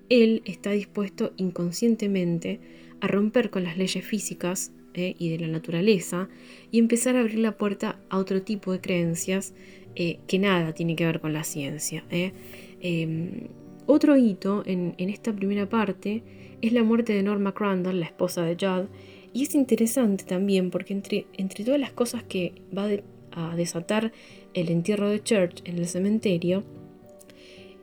[0.08, 2.60] él está dispuesto inconscientemente
[3.00, 6.28] a romper con las leyes físicas eh, y de la naturaleza
[6.70, 9.54] y empezar a abrir la puerta a otro tipo de creencias
[9.96, 12.04] eh, que nada tiene que ver con la ciencia.
[12.80, 13.48] Em,
[13.86, 16.22] otro hito en, esta primera parte
[16.60, 18.86] es la muerte de Norma Crandall, la esposa de Judd,
[19.32, 22.88] y es interesante también porque entre, entre todas las cosas que va
[23.32, 24.12] a desatar
[24.54, 26.62] el entierro de Church en el cementerio,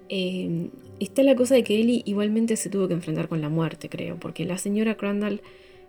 [0.10, 3.90] eh, está la cosa de que Ellie igualmente se tuvo que enfrentar con la muerte,
[3.90, 5.42] creo, porque la señora Crandall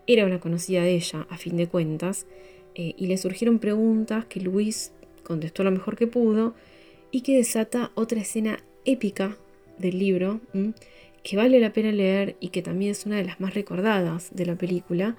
[0.07, 2.27] era una conocida de ella, a fin de cuentas,
[2.75, 4.92] eh, y le surgieron preguntas que Luis
[5.23, 6.55] contestó lo mejor que pudo,
[7.11, 9.37] y que desata otra escena épica
[9.81, 10.40] del libro,
[11.23, 14.47] que vale la pena leer y que también es una de las más recordadas de
[14.47, 15.16] la película,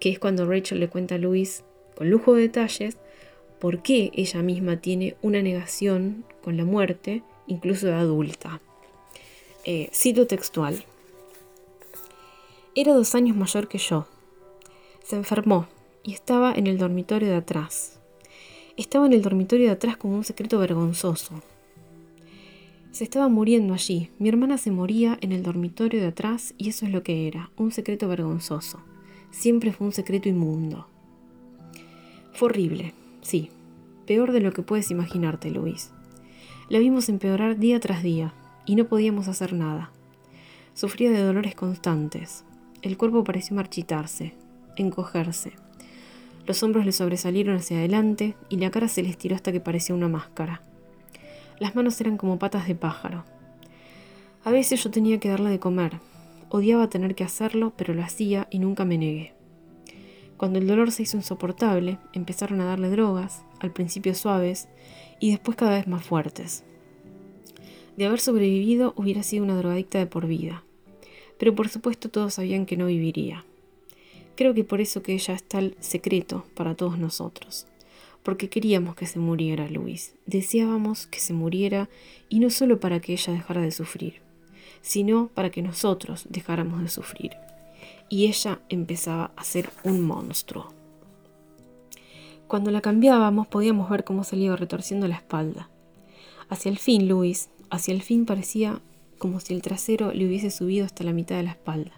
[0.00, 2.98] que es cuando Rachel le cuenta a Luis, con lujo de detalles,
[3.58, 8.60] por qué ella misma tiene una negación con la muerte, incluso de adulta.
[9.64, 10.84] Eh, cito textual.
[12.74, 14.06] Era dos años mayor que yo.
[15.02, 15.66] Se enfermó
[16.04, 17.98] y estaba en el dormitorio de atrás.
[18.76, 21.42] Estaba en el dormitorio de atrás con un secreto vergonzoso.
[22.98, 24.10] Se estaba muriendo allí.
[24.18, 27.48] Mi hermana se moría en el dormitorio de atrás y eso es lo que era,
[27.56, 28.80] un secreto vergonzoso.
[29.30, 30.88] Siempre fue un secreto inmundo.
[32.32, 33.50] Fue horrible, sí.
[34.04, 35.92] Peor de lo que puedes imaginarte, Luis.
[36.68, 38.34] La vimos empeorar día tras día
[38.66, 39.92] y no podíamos hacer nada.
[40.74, 42.42] Sufría de dolores constantes.
[42.82, 44.34] El cuerpo pareció marchitarse,
[44.74, 45.52] encogerse.
[46.48, 49.94] Los hombros le sobresalieron hacia adelante y la cara se le estiró hasta que parecía
[49.94, 50.62] una máscara.
[51.58, 53.24] Las manos eran como patas de pájaro.
[54.44, 56.00] A veces yo tenía que darle de comer.
[56.50, 59.34] Odiaba tener que hacerlo, pero lo hacía y nunca me negué.
[60.36, 64.68] Cuando el dolor se hizo insoportable, empezaron a darle drogas, al principio suaves
[65.18, 66.64] y después cada vez más fuertes.
[67.96, 70.62] De haber sobrevivido hubiera sido una drogadicta de por vida.
[71.38, 73.44] Pero por supuesto todos sabían que no viviría.
[74.36, 77.66] Creo que por eso que ella es tal secreto para todos nosotros.
[78.28, 80.14] Porque queríamos que se muriera Luis.
[80.26, 81.88] Deseábamos que se muriera
[82.28, 84.20] y no solo para que ella dejara de sufrir,
[84.82, 87.30] sino para que nosotros dejáramos de sufrir.
[88.10, 90.74] Y ella empezaba a ser un monstruo.
[92.48, 95.70] Cuando la cambiábamos podíamos ver cómo iba retorciendo la espalda.
[96.50, 98.82] Hacia el fin, Luis, hacia el fin parecía
[99.16, 101.92] como si el trasero le hubiese subido hasta la mitad de la espalda.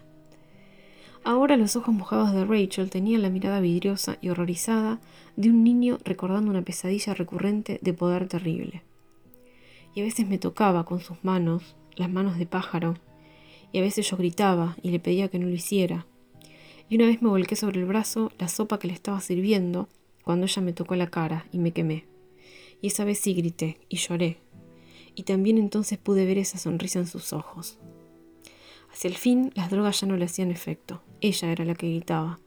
[1.25, 5.01] Ahora los ojos mojados de Rachel tenían la mirada vidriosa y horrorizada
[5.35, 8.83] de un niño recordando una pesadilla recurrente de poder terrible.
[9.93, 12.95] Y a veces me tocaba con sus manos, las manos de pájaro,
[13.71, 16.05] y a veces yo gritaba y le pedía que no lo hiciera.
[16.89, 19.87] Y una vez me volqué sobre el brazo la sopa que le estaba sirviendo
[20.23, 22.05] cuando ella me tocó la cara y me quemé.
[22.81, 24.37] Y esa vez sí grité y lloré.
[25.15, 27.77] Y también entonces pude ver esa sonrisa en sus ojos.
[28.91, 31.01] Hacia el fin, las drogas ya no le hacían efecto.
[31.21, 32.39] Ella era la que gritaba.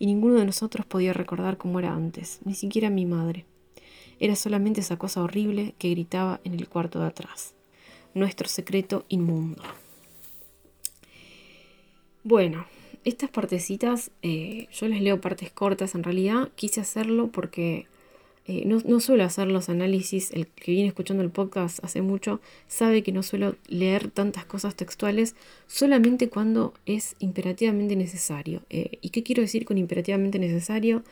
[0.00, 3.44] Y ninguno de nosotros podía recordar cómo era antes, ni siquiera mi madre.
[4.18, 7.54] Era solamente esa cosa horrible que gritaba en el cuarto de atrás.
[8.14, 9.62] Nuestro secreto inmundo.
[12.24, 12.64] Bueno,
[13.04, 17.86] estas partecitas, eh, yo les leo partes cortas en realidad, quise hacerlo porque
[18.50, 23.02] eh, no, suelo hacer los análisis, el que viene escuchando el podcast hace mucho sabe
[23.02, 25.36] que no suelo leer tantas cosas textuales
[25.68, 28.62] solamente cuando es imperativamente necesario.
[28.68, 31.04] Eh, ¿Y qué quiero decir con imperativamente necesario?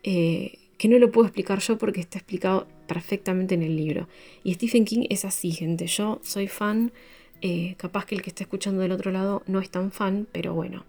[0.00, 4.08] que no lo puedo explicar yo porque está explicado perfectamente en el libro.
[4.42, 5.86] Y Stephen King es así, gente.
[5.86, 6.92] Yo soy fan,
[7.76, 10.86] capaz que el que está escuchando del otro lado no es tan fan, pero bueno.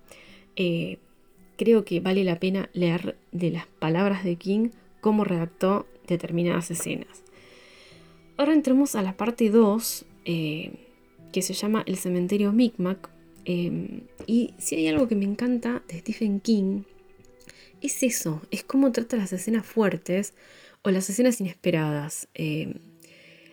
[0.55, 0.99] Eh,
[1.57, 4.69] creo que vale la pena leer de las palabras de King
[5.01, 7.23] cómo redactó determinadas escenas.
[8.37, 10.71] Ahora entramos a la parte 2, eh,
[11.31, 13.09] que se llama El cementerio Micmac.
[13.45, 16.83] Eh, y si hay algo que me encanta de Stephen King,
[17.81, 20.33] es eso, es cómo trata las escenas fuertes
[20.81, 22.27] o las escenas inesperadas.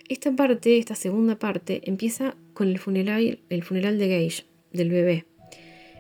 [0.09, 5.27] esta parte, esta segunda parte, empieza con el funeral, el funeral de Gage, del bebé.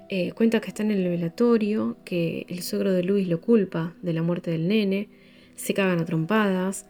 [0.09, 4.13] Eh, cuenta que está en el velatorio, que el suegro de Luis lo culpa de
[4.13, 5.09] la muerte del nene,
[5.57, 6.87] se cagan a trompadas,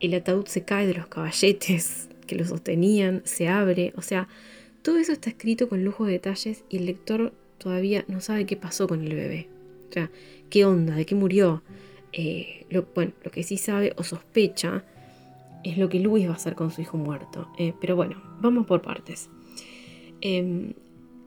[0.00, 4.28] el ataúd se cae de los caballetes que lo sostenían, se abre, o sea,
[4.82, 8.56] todo eso está escrito con lujo de detalles y el lector todavía no sabe qué
[8.56, 9.48] pasó con el bebé.
[9.88, 10.10] O sea,
[10.50, 11.62] qué onda, de qué murió.
[12.12, 14.84] Eh, bueno, lo que sí sabe o sospecha
[15.64, 17.48] es lo que Luis va a hacer con su hijo muerto.
[17.58, 19.28] Eh, pero bueno, vamos por partes.
[20.20, 20.74] Em,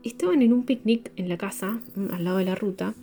[0.04, 1.80] Estaban en un picnic en la casa,
[2.12, 2.95] al lado de la ruta,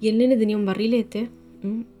[0.00, 1.28] y el nene tenía un barrilete,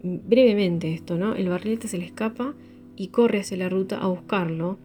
[0.02, 1.34] brevemente esto, ¿no?
[1.34, 2.54] El barrilete se le escapa
[2.96, 4.78] y corre hacia la ruta a buscarlo.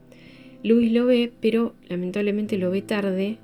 [0.63, 3.37] Luis lo ve, pero lamentablemente lo ve tarde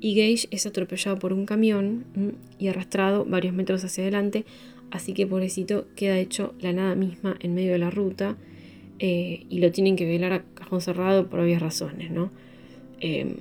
[0.00, 4.44] y Gage es atropellado por un camión mm, y arrastrado varios metros hacia adelante,
[4.90, 8.36] así que pobrecito queda hecho la nada misma en medio de la ruta
[8.98, 12.30] eh, y lo tienen que velar a cajón cerrado por obvias razones, ¿no?
[13.00, 13.34] Em,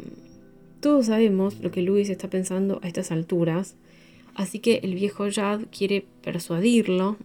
[0.80, 3.76] todos sabemos lo que Luis está pensando a estas alturas,
[4.36, 7.18] así que el viejo Jad quiere persuadirlo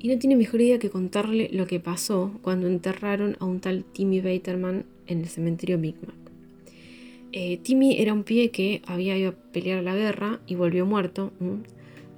[0.00, 3.84] y no tiene mejor idea que contarle lo que pasó cuando enterraron a un tal
[3.84, 6.14] Timmy Baterman en el cementerio Micmac.
[7.32, 11.32] Eh, Timmy era un pie que había ido a pelear la guerra y volvió muerto.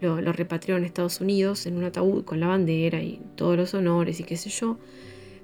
[0.01, 3.75] Lo, lo, repatriaron a Estados Unidos en un ataúd con la bandera y todos los
[3.75, 4.79] honores y qué sé yo.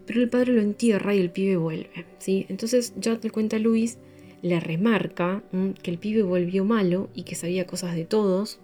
[0.07, 2.07] Pero el padre lo entierra y el pibe vuelve.
[2.19, 2.47] ¿sí?
[2.49, 3.99] Entonces ya le cuenta a Luis
[4.43, 5.43] le remarca
[5.83, 8.59] que el pibe volvió malo y que sabía cosas de todos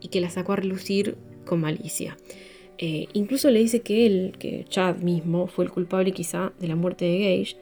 [0.00, 2.16] y que la sacó a relucir con malicia.
[2.78, 6.76] Eh, incluso le dice que él, que Chad mismo, fue el culpable quizá de la
[6.76, 7.56] muerte de Gage,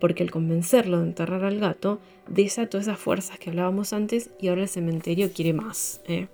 [0.00, 4.62] porque al convencerlo de enterrar al gato, desató esas fuerzas que hablábamos antes y ahora
[4.62, 6.02] el cementerio quiere más.
[6.06, 6.28] ¿eh?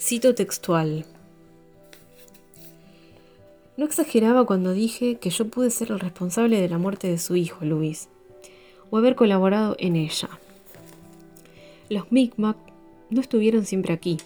[0.00, 1.06] Cito textual.
[3.76, 7.36] No exageraba cuando dije que yo pude ser el responsable de la muerte de su
[7.36, 8.08] hijo, Luis
[8.92, 10.28] o haber colaborado en ella.
[11.88, 12.58] Los Mi'kmaq
[13.08, 14.18] no estuvieron siempre aquí.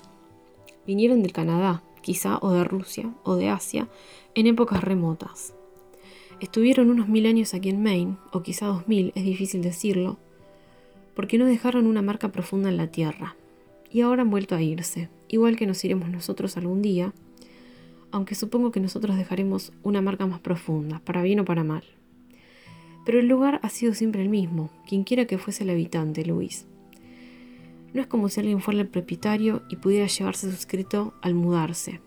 [0.89, 3.87] Vinieron del Canadá, quizá, o de Rusia, o de Asia,
[4.35, 5.55] en épocas remotas.
[6.41, 10.19] Estuvieron unos mil años aquí en Maine, o quizá dos mil, es difícil decirlo,
[11.14, 13.37] porque no dejaron una marca profunda en la tierra.
[13.93, 17.12] Y ahora han vuelto a irse, igual que nos iremos nosotros algún día,
[18.11, 21.85] aunque supongo que nosotros dejaremos una marca más profunda, para bien o para mal.
[23.07, 26.67] Pero el lugar ha sido siempre el mismo, quienquiera que fuese el habitante, Luis.
[27.95, 32.01] No es como si alguien fuera el propietario y pudiera llevarse su escrito al mudarse.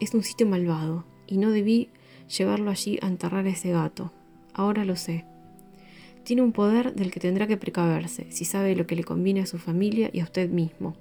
[0.00, 1.90] Es un sitio malvado, y no debí
[2.26, 4.12] llevarlo allí a enterrar a ese gato.
[4.54, 5.26] Ahora lo sé.
[6.24, 9.46] tiene un poder del que tendrá que precaverse si sabe lo que le conviene a
[9.46, 10.96] su familia y a usted mismo.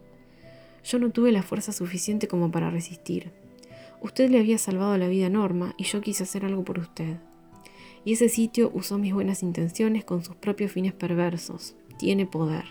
[0.84, 3.32] Yo no tuve la fuerza suficiente como para resistir.
[4.02, 7.18] Usted le había salvado la vida a Norma y yo quise hacer algo por usted.
[8.06, 11.76] Y ese sitio usó mis buenas intenciones con sus propios fines perversos.
[11.98, 12.66] Tiene poder.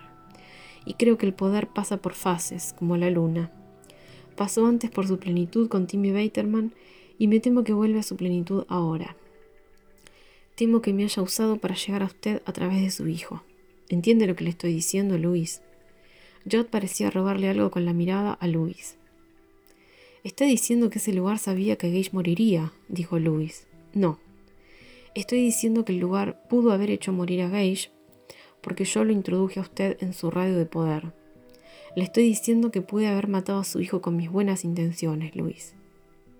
[0.87, 3.53] Y creo que el poder pasa por fases, como la luna.
[4.37, 6.73] Pasó antes por su plenitud con Timmy Baterman
[7.19, 9.17] y me temo que vuelve a su plenitud ahora.
[10.55, 13.43] Temo que me haya usado para llegar a usted a través de su hijo.
[13.89, 15.63] ¿Entiende lo que le estoy diciendo, Luis?
[16.51, 18.97] Jod parecía robarle algo con la mirada a Luis.
[20.23, 23.67] Está diciendo que ese lugar sabía que Gage moriría, dijo Luis.
[23.93, 24.19] No.
[25.15, 27.91] Estoy diciendo que el lugar pudo haber hecho morir a Gage
[28.61, 31.13] porque yo lo introduje a usted en su radio de poder.
[31.95, 35.75] Le estoy diciendo que pude haber matado a su hijo con mis buenas intenciones, Luis.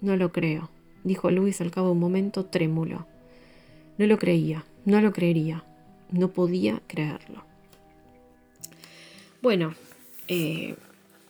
[0.01, 0.71] No lo creo,
[1.05, 3.07] dijo Luis al cabo de un momento trémulo.
[3.97, 5.65] No lo creía, no lo creería,
[6.11, 7.45] no podía creerlo.
[9.41, 9.75] Bueno,
[10.27, 10.75] eh,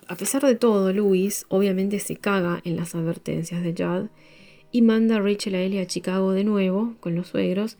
[0.09, 4.09] a pesar de todo, Luis obviamente se caga en las advertencias de Judd
[4.75, 7.77] y manda a Rachel a Ellie a Chicago de nuevo con los suegros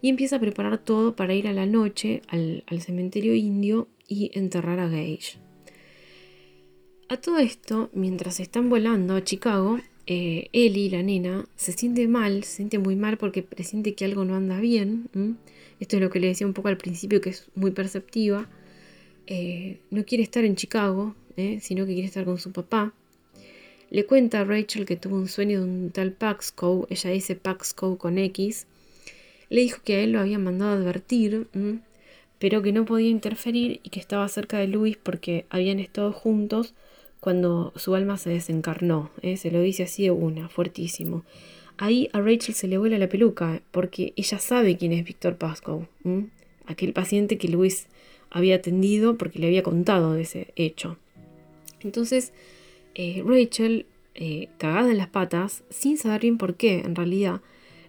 [0.00, 4.80] y empieza a preparar todo para ir a la noche al, cementerio indio y enterrar
[4.80, 5.38] a Gage.
[7.08, 9.78] A todo esto, mientras están volando a Chicago,
[10.08, 14.24] eh, Ellie, la nena, se siente mal, se siente muy mal porque presiente que algo
[14.24, 15.08] no anda bien.
[15.78, 18.50] Esto es lo que le decía un poco al principio, que es muy perceptiva.
[19.28, 21.60] Eh, no quiere estar en Chicago, ¿eh?
[21.62, 22.94] sino que quiere estar con su papá.
[23.92, 27.98] Le cuenta a Rachel que tuvo un sueño de un tal Paxco, ella dice Paxco
[27.98, 28.66] con X.
[29.50, 31.46] Le dijo que a él lo había mandado a advertir,
[32.38, 36.72] pero que no podía interferir y que estaba cerca de Luis porque habían estado juntos
[37.20, 39.10] cuando su alma se desencarnó.
[39.20, 39.36] ¿eh?
[39.36, 41.22] Se lo dice así de una, fuertísimo.
[41.76, 45.86] Ahí a Rachel se le vuela la peluca porque ella sabe quién es Víctor Pascoe,
[46.64, 47.88] aquel paciente que Luis
[48.30, 50.96] había atendido porque le había contado de ese hecho.
[51.82, 52.32] Entonces,
[52.94, 57.40] eh, Rachel, eh, cagada en las patas, sin saber bien por qué, en realidad,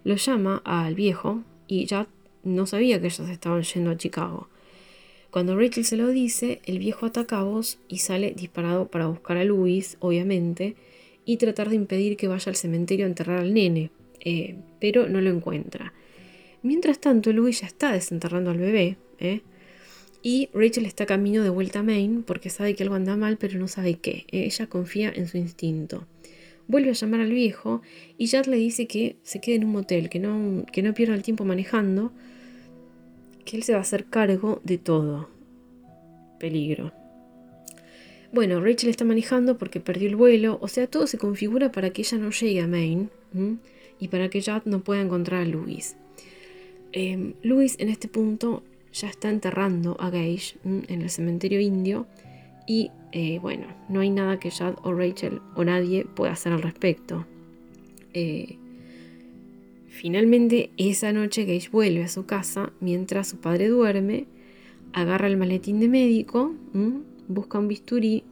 [0.04, 2.08] lo llama al viejo y ya
[2.44, 4.50] no sabía que ellos estaban yendo a Chicago.
[5.32, 9.38] Cuando Rachel se lo dice, el viejo ataca a vos y sale disparado para buscar
[9.38, 10.76] a Luis, obviamente,
[11.26, 13.90] y tratar de impedir que vaya al cementerio a enterrar al nene,
[14.20, 15.94] eh, pero no lo encuentra.
[16.62, 19.42] Mientras tanto, Luis ya está desenterrando al bebé, ¿eh?
[20.26, 23.60] Y Rachel está camino de vuelta a Maine porque sabe que algo anda mal, pero
[23.60, 24.26] no sabe qué.
[24.32, 26.08] Ella confía en su instinto.
[26.70, 27.82] Vuelve a llamar al viejo
[28.18, 31.14] y Jad le dice que se quede en un motel, que no, que no pierda
[31.14, 32.14] el tiempo manejando,
[33.44, 35.28] que él se va a hacer cargo de todo.
[36.40, 36.94] Peligro.
[38.32, 42.02] Bueno, Rachel está manejando porque perdió el vuelo, o sea, todo se configura para que
[42.02, 43.10] ella no llegue a Maine
[44.00, 45.98] y para que Jad no pueda encontrar a Louis.
[46.94, 48.64] Eh, Louis en este punto
[48.94, 52.08] ya está enterrando a Gage en el cementerio indio
[52.68, 56.62] y eh, bueno, no hay nada que Jad o Rachel o nadie pueda hacer al
[56.62, 57.26] respecto.
[58.14, 58.58] Eh,
[59.94, 64.26] Finalmente, esa noche Gage vuelve a su casa mientras su padre duerme,
[64.92, 66.52] agarra el maletín de médico,
[67.28, 68.24] busca un bisturí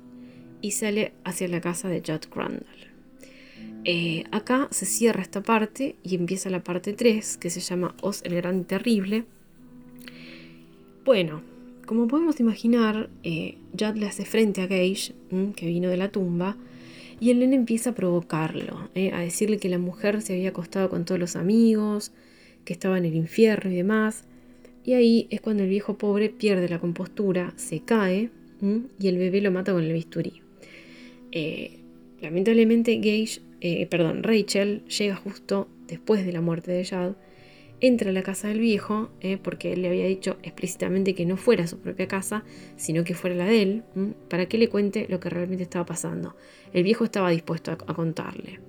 [0.60, 2.66] y sale hacia la casa de Judd Crandall.
[3.84, 8.24] Eh, acá se cierra esta parte y empieza la parte 3 que se llama Os
[8.24, 9.26] el Gran Terrible.
[11.04, 11.42] Bueno,
[11.88, 15.14] como podemos imaginar, eh, Judd le hace frente a Gage,
[15.56, 16.58] que vino de la tumba,
[17.20, 19.12] y el nene empieza a provocarlo, ¿eh?
[19.12, 22.12] a decirle que la mujer se había acostado con todos los amigos,
[22.66, 24.26] que estaba en el infierno y demás.
[24.84, 28.30] Y ahí es cuando el viejo pobre pierde la compostura, se cae
[29.00, 30.42] y el bebé lo mata con el bisturí.
[31.32, 31.80] Eh,
[32.22, 37.14] lamentablemente Gage, eh, perdón, Rachel llega justo después de la muerte de Jad
[37.82, 41.36] entra a la casa del viejo, eh, porque él le había dicho explícitamente que no
[41.36, 42.44] fuera su propia casa,
[42.78, 43.84] sino que fuera la de él,
[44.30, 46.36] para que le cuente lo que realmente estaba pasando.
[46.74, 48.60] El viejo estaba dispuesto a, contarle.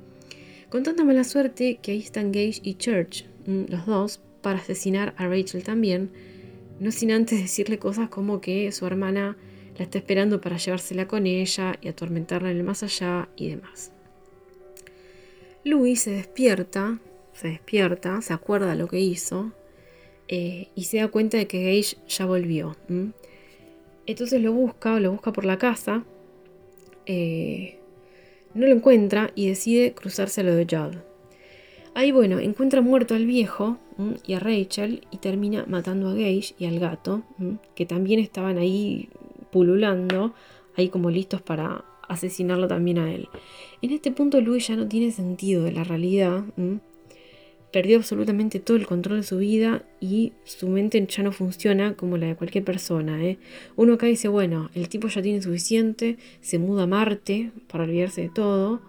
[0.70, 5.28] Con tanta mala suerte que ahí están Gage y Church, los dos, para asesinar a
[5.28, 6.10] Rachel también,
[6.80, 9.36] no sin antes decirle cosas como que su hermana
[9.76, 13.92] la está esperando para llevársela con ella y atormentarla en el más allá y demás.
[15.64, 16.98] Louis se despierta
[17.32, 19.52] se despierta, se acuerda lo que hizo
[20.28, 22.76] eh, y se da cuenta de que Gage ya volvió.
[24.06, 26.04] Entonces lo busca, lo busca por la casa,
[27.06, 27.78] eh,
[28.54, 30.96] no lo encuentra y decide cruzarse a lo de Judd.
[31.94, 33.78] Ahí, bueno, encuentra muerto al viejo
[34.26, 37.22] y a Rachel y termina matando a Gage y al gato,
[37.74, 39.10] que también estaban ahí
[39.50, 40.32] pululando,
[40.74, 43.28] ahí como listos para asesinarlo también a él.
[43.82, 46.44] En este punto Louis ya no tiene sentido de la realidad
[47.72, 52.18] perdió absolutamente todo el control de su vida y su mente ya no funciona como
[52.18, 53.24] la de cualquier persona.
[53.24, 53.38] ¿eh?
[53.76, 58.22] Uno acá dice, bueno, el tipo ya tiene suficiente, se muda a Marte para olvidarse
[58.22, 58.82] de todo,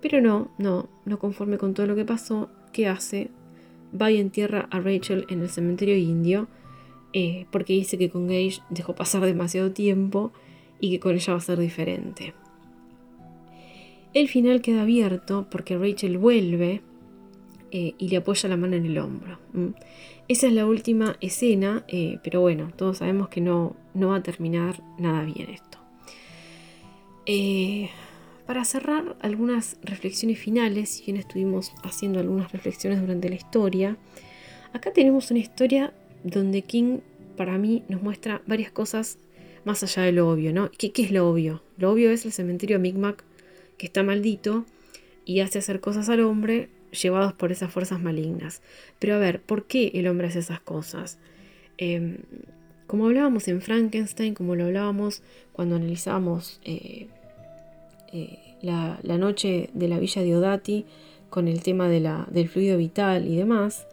[0.00, 3.28] pero no, no, no conforme con todo lo que pasó, ¿qué hace?
[4.00, 6.46] Va y entierra a Rachel en el cementerio indio,
[7.12, 10.32] eh, porque dice que con Gage dejó pasar demasiado tiempo
[10.80, 12.34] y que con ella va a ser diferente.
[14.14, 16.82] El final queda abierto porque Rachel vuelve
[17.74, 19.38] eh, y le apoya la mano en el hombro.
[20.28, 24.22] Esa es la última escena, eh, pero bueno, todos sabemos que no, no va a
[24.22, 25.78] terminar nada bien esto.
[27.24, 27.88] Eh,
[28.46, 33.96] para cerrar algunas reflexiones finales, si bien estuvimos haciendo algunas reflexiones durante la historia,
[34.74, 35.94] acá tenemos una historia
[36.24, 36.98] donde King
[37.38, 39.18] para mí nos muestra varias cosas
[39.64, 40.70] más allá de lo obvio, ¿no?
[40.76, 41.62] ¿Qué, qué es lo obvio?
[41.78, 43.24] Lo obvio es el cementerio Micmac
[43.78, 44.66] que está maldito
[45.24, 48.62] y hace hacer cosas al hombre llevados por esas fuerzas malignas.
[48.98, 51.18] Pero a ver, ¿por qué el hombre hace esas cosas?
[51.78, 52.18] Em,
[52.86, 55.22] como hablábamos en Frankenstein, como lo hablábamos
[55.52, 57.08] cuando analizábamos eh,
[58.12, 60.86] eh, la, noche de la villa de Odati
[61.30, 63.86] con el tema del fluido vital y demás,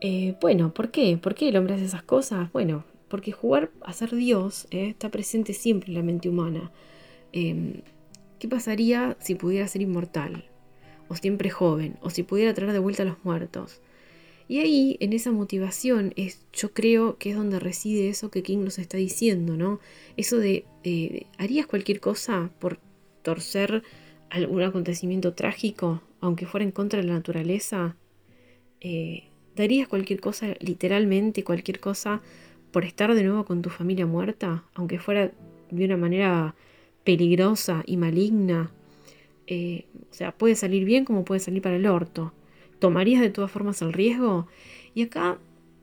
[0.00, 1.16] eh, bueno, ¿por qué?
[1.16, 2.52] ¿Por qué el hombre hace esas cosas?
[2.52, 6.70] Bueno, porque jugar a ser Dios está presente siempre en la mente humana.
[7.32, 7.82] Em,
[8.38, 10.44] ¿Qué pasaría si pudiera ser inmortal?
[11.08, 13.80] O siempre joven, o si pudiera traer de vuelta a los muertos.
[14.48, 18.64] Y ahí, en esa motivación, es, yo creo que es donde reside eso que King
[18.64, 19.78] nos está diciendo, ¿no?
[20.16, 20.64] Eso de,
[21.36, 22.78] ¿harías cualquier cosa por
[23.22, 23.82] torcer
[24.30, 27.96] algún acontecimiento trágico, aunque fuera en contra de la naturaleza?
[28.80, 32.22] Eh, ¿Darías cualquier cosa, literalmente cualquier cosa,
[32.70, 35.30] por estar de nuevo con tu familia muerta, aunque fuera
[35.70, 36.54] de una manera
[37.04, 38.72] peligrosa y maligna?
[39.50, 42.32] Eh, o sea, puede salir bien como puede salir para el orto.
[42.78, 44.46] ¿Tomarías de todas formas el riesgo?
[44.94, 45.38] Y acá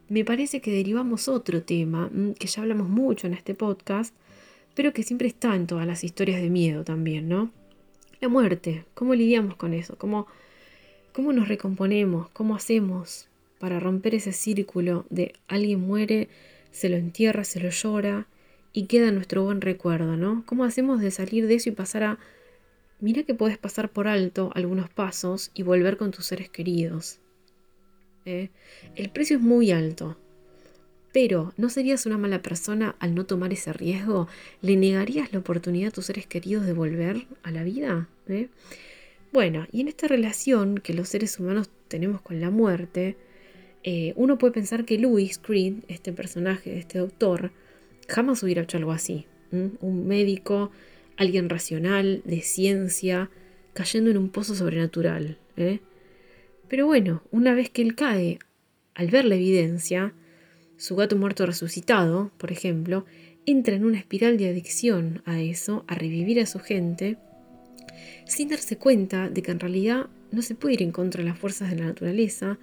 [0.07, 4.15] me parece que derivamos otro tema, mm, que ya hablamos mucho en este podcast,
[4.75, 7.49] pero que siempre está en todas las historias de miedo también, ¿no?
[8.21, 9.97] La muerte, ¿cómo lidiamos con eso?
[9.97, 10.27] ¿Cómo,
[11.11, 12.29] cómo nos recomponemos?
[12.29, 16.29] ¿Cómo hacemos para romper ese círculo de alguien muere,
[16.71, 18.27] se lo entierra, se lo llora
[18.73, 20.43] y queda nuestro buen recuerdo, ¿no?
[20.45, 22.19] ¿Cómo hacemos de salir de eso y pasar a
[23.05, 27.19] mira que puedes pasar por alto algunos pasos y volver con tus seres queridos.
[28.25, 28.49] ¿eh?
[28.95, 30.17] El precio es muy alto,
[31.13, 34.27] pero ¿no serías una mala persona al no tomar ese riesgo?
[34.63, 38.09] ¿Le negarías la oportunidad a tus seres queridos de volver a la vida?
[38.27, 38.47] ¿Eh?
[39.31, 43.17] Bueno, y en esta relación que los seres humanos tenemos con la muerte,
[43.83, 47.51] eh, uno puede pensar que Louis Creed, este personaje, este doctor,
[48.07, 49.27] jamás hubiera hecho algo así.
[49.51, 50.71] Un médico
[51.17, 53.29] alguien racional, de ciencia,
[53.73, 55.37] cayendo en un pozo sobrenatural.
[55.57, 55.79] ¿eh?
[56.67, 58.39] Pero bueno, una vez que él cae,
[58.93, 60.13] al ver la evidencia,
[60.77, 63.05] su gato muerto resucitado, por ejemplo,
[63.45, 67.17] entra en una espiral de adicción a eso, a revivir a su gente,
[68.25, 71.37] sin darse cuenta de que en realidad no se puede ir en contra de las
[71.37, 72.57] fuerzas de la naturaleza,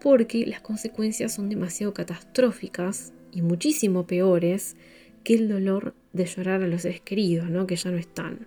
[0.00, 4.76] porque las consecuencias son demasiado catastróficas y muchísimo peores
[5.24, 7.66] que el dolor de llorar a los seres queridos, ¿no?
[7.66, 8.46] que ya no están.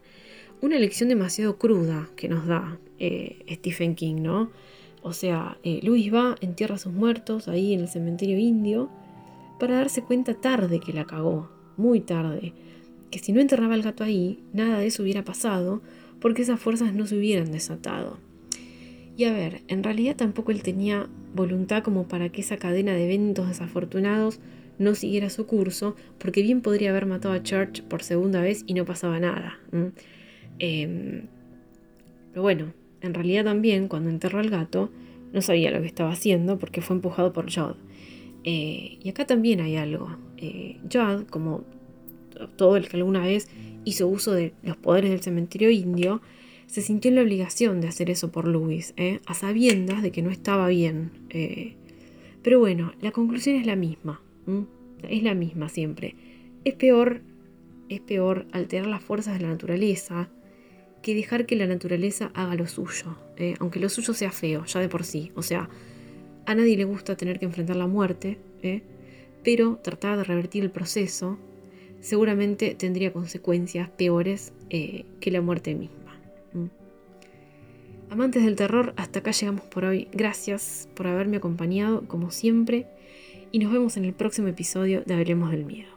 [0.62, 4.50] Una lección demasiado cruda que nos da eh, Stephen King, ¿no?
[5.02, 8.90] O sea, eh, Luis va, entierra a sus muertos ahí en el cementerio indio
[9.60, 12.54] para darse cuenta tarde que la cagó, muy tarde,
[13.12, 15.82] que si no enterraba el gato ahí, nada de eso hubiera pasado
[16.22, 18.18] porque esas fuerzas no se hubieran desatado.
[19.18, 23.06] Y a ver, en realidad tampoco él tenía voluntad como para que esa cadena de
[23.06, 24.40] eventos desafortunados
[24.80, 28.74] no siguiera su curso, porque bien podría haber matado a Church por segunda vez y
[28.74, 29.60] no pasaba nada.
[30.60, 31.28] Em,
[32.32, 34.90] pero bueno, en realidad también cuando enterró al gato,
[35.34, 37.76] no sabía lo que estaba haciendo porque fue empujado por Jod.
[38.44, 40.18] Eh, y acá también hay algo.
[40.38, 41.64] Eh, Jod, como
[42.56, 43.50] todo el que alguna vez
[43.86, 46.22] hizo uso de los poderes del cementerio indio,
[46.68, 49.20] se sintió en la obligación de hacer eso por Louis, ¿eh?
[49.26, 51.12] a sabiendas de que no estaba bien.
[52.42, 54.22] pero bueno, la conclusión es la misma.
[55.08, 56.16] Es la misma siempre.
[56.64, 57.22] Es peor,
[57.90, 60.30] es peor alterar las fuerzas de la naturaleza
[61.02, 63.56] que dejar que la naturaleza haga lo suyo, ¿eh?
[63.60, 65.32] aunque lo suyo sea feo, ya de por sí.
[65.36, 65.70] O sea,
[66.46, 68.82] a nadie le gusta tener que enfrentar la muerte, ¿eh?
[69.44, 71.38] pero tratar de revertir el proceso
[72.00, 76.00] seguramente tendría consecuencias peores eh, que la muerte misma.
[78.10, 80.08] Amantes del terror, hasta acá llegamos por hoy.
[80.12, 82.86] Gracias por haberme acompañado, como siempre
[83.54, 85.93] y nos vemos en el próximo episodio de Hablemos del Miedo.